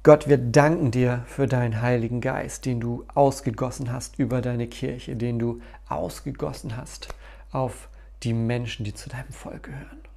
Gott, 0.02 0.28
wir 0.28 0.38
danken 0.38 0.92
dir 0.92 1.24
für 1.28 1.46
deinen 1.46 1.82
Heiligen 1.82 2.22
Geist, 2.22 2.66
den 2.66 2.80
du 2.80 3.06
ausgegossen 3.14 3.92
hast 3.92 4.18
über 4.18 4.42
deine 4.42 4.68
Kirche, 4.68 5.16
den 5.16 5.40
du 5.40 5.62
ausgegossen 5.90 6.78
hast 6.78 7.10
auf 7.52 7.90
die 8.24 8.34
Menschen, 8.34 8.86
die 8.86 8.94
zu 8.94 9.10
deinem 9.10 9.32
Volk 9.32 9.64
gehören. 9.64 10.09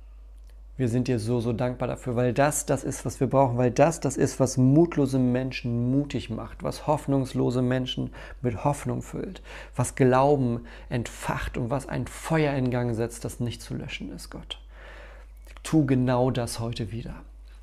Wir 0.82 0.88
sind 0.88 1.06
dir 1.06 1.20
so, 1.20 1.38
so 1.38 1.52
dankbar 1.52 1.86
dafür, 1.86 2.16
weil 2.16 2.32
das 2.32 2.66
das 2.66 2.82
ist, 2.82 3.04
was 3.04 3.20
wir 3.20 3.28
brauchen, 3.28 3.56
weil 3.56 3.70
das 3.70 4.00
das 4.00 4.16
ist, 4.16 4.40
was 4.40 4.56
mutlose 4.56 5.20
Menschen 5.20 5.92
mutig 5.92 6.28
macht, 6.28 6.64
was 6.64 6.88
hoffnungslose 6.88 7.62
Menschen 7.62 8.12
mit 8.40 8.64
Hoffnung 8.64 9.00
füllt, 9.00 9.42
was 9.76 9.94
Glauben 9.94 10.64
entfacht 10.88 11.56
und 11.56 11.70
was 11.70 11.88
ein 11.88 12.08
Feuer 12.08 12.54
in 12.54 12.72
Gang 12.72 12.96
setzt, 12.96 13.24
das 13.24 13.38
nicht 13.38 13.62
zu 13.62 13.74
löschen 13.74 14.10
ist, 14.10 14.30
Gott. 14.30 14.58
Tu 15.62 15.86
genau 15.86 16.32
das 16.32 16.58
heute 16.58 16.90
wieder. 16.90 17.14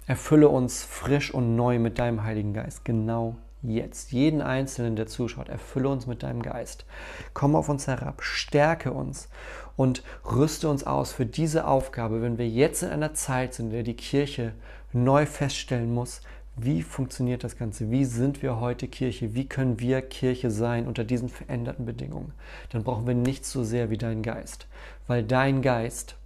Erfülle 0.08 0.48
uns 0.48 0.86
frisch 0.86 1.34
und 1.34 1.58
neu 1.58 1.78
mit 1.78 2.00
deinem 2.00 2.24
Heiligen 2.24 2.54
Geist, 2.54 2.86
genau 2.86 3.36
jetzt. 3.62 4.12
Jeden 4.12 4.42
Einzelnen, 4.42 4.96
der 4.96 5.08
zuschaut, 5.08 5.50
erfülle 5.50 5.90
uns 5.90 6.08
mit 6.08 6.24
deinem 6.24 6.42
Geist. 6.42 6.86
Komm 7.34 7.56
auf 7.56 7.70
uns 7.70 7.88
herab, 7.88 8.22
stärke 8.24 8.92
uns 8.92 9.30
und 9.76 10.04
rüste 10.26 10.70
uns 10.70 10.86
aus 10.86 11.12
für 11.12 11.26
diese 11.26 11.68
Aufgabe, 11.68 12.22
wenn 12.22 12.38
wir 12.38 12.48
jetzt 12.48 12.84
in 12.84 12.90
einer 12.90 13.14
Zeit 13.14 13.54
sind, 13.54 13.68
in 13.68 13.72
der 13.72 13.84
die 13.84 13.96
Kirche 13.96 14.54
neu 14.94 15.26
feststellen 15.26 15.94
muss, 15.94 16.22
wie 16.62 16.82
funktioniert 16.82 17.46
das 17.46 17.58
Ganze? 17.58 17.90
Wie 17.90 18.04
sind 18.04 18.42
wir 18.42 18.60
heute 18.60 18.90
Kirche? 18.90 19.34
Wie 19.34 19.48
können 19.48 19.80
wir 19.80 20.02
Kirche 20.02 20.52
sein 20.52 20.88
unter 20.88 21.06
diesen 21.06 21.30
veränderten 21.30 21.86
Bedingungen? 21.86 22.34
Dann 22.72 22.84
brauchen 22.84 23.08
wir 23.08 23.16
nichts 23.16 23.52
so 23.52 23.64
sehr 23.64 23.90
wie 23.90 23.98
deinen 23.98 24.24
Geist, 24.24 24.68
weil 25.08 25.24
dein 25.24 25.62
Geist 25.62 26.18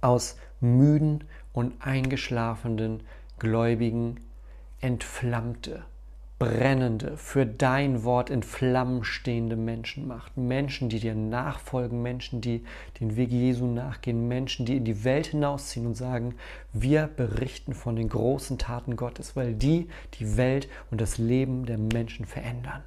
aus 0.00 0.36
müden 0.60 1.24
und 1.52 1.74
eingeschlafenen 1.80 3.04
Gläubigen 3.38 4.16
entflammte 4.80 5.84
brennende, 6.38 7.16
für 7.16 7.46
dein 7.46 8.04
Wort 8.04 8.28
in 8.28 8.42
Flammen 8.42 9.04
stehende 9.04 9.56
Menschen 9.56 10.06
macht. 10.06 10.36
Menschen, 10.36 10.90
die 10.90 11.00
dir 11.00 11.14
nachfolgen, 11.14 12.02
Menschen, 12.02 12.42
die 12.42 12.62
den 13.00 13.16
Weg 13.16 13.30
Jesu 13.30 13.66
nachgehen, 13.66 14.28
Menschen, 14.28 14.66
die 14.66 14.76
in 14.76 14.84
die 14.84 15.04
Welt 15.04 15.28
hinausziehen 15.28 15.86
und 15.86 15.94
sagen, 15.94 16.34
wir 16.72 17.06
berichten 17.06 17.72
von 17.72 17.96
den 17.96 18.10
großen 18.10 18.58
Taten 18.58 18.96
Gottes, 18.96 19.34
weil 19.34 19.54
die 19.54 19.88
die 20.14 20.36
Welt 20.36 20.68
und 20.90 21.00
das 21.00 21.16
Leben 21.16 21.64
der 21.64 21.78
Menschen 21.78 22.26
verändern. 22.26 22.82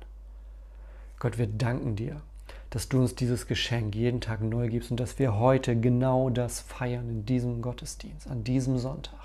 Gott, 1.17 1.39
wir 1.39 1.47
danken 1.47 1.95
dir, 1.95 2.21
dass 2.69 2.87
du 2.87 2.99
uns 2.99 3.15
dieses 3.15 3.47
Geschenk 3.47 3.95
jeden 3.95 4.21
Tag 4.21 4.41
neu 4.41 4.69
gibst 4.69 4.91
und 4.91 4.99
dass 4.99 5.17
wir 5.17 5.39
heute 5.39 5.75
genau 5.75 6.29
das 6.29 6.59
feiern 6.59 7.09
in 7.09 7.25
diesem 7.25 7.63
Gottesdienst, 7.63 8.27
an 8.29 8.43
diesem 8.43 8.77
Sonntag. 8.77 9.19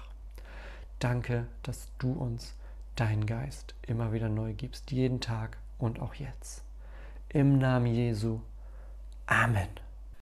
Danke, 0.98 1.46
dass 1.62 1.88
du 1.98 2.12
uns 2.12 2.54
deinen 2.96 3.26
Geist 3.26 3.74
immer 3.86 4.12
wieder 4.12 4.28
neu 4.28 4.54
gibst, 4.54 4.90
jeden 4.90 5.20
Tag 5.20 5.58
und 5.78 6.00
auch 6.00 6.14
jetzt. 6.14 6.64
Im 7.28 7.58
Namen 7.58 7.86
Jesu. 7.86 8.40
Amen. 9.26 9.83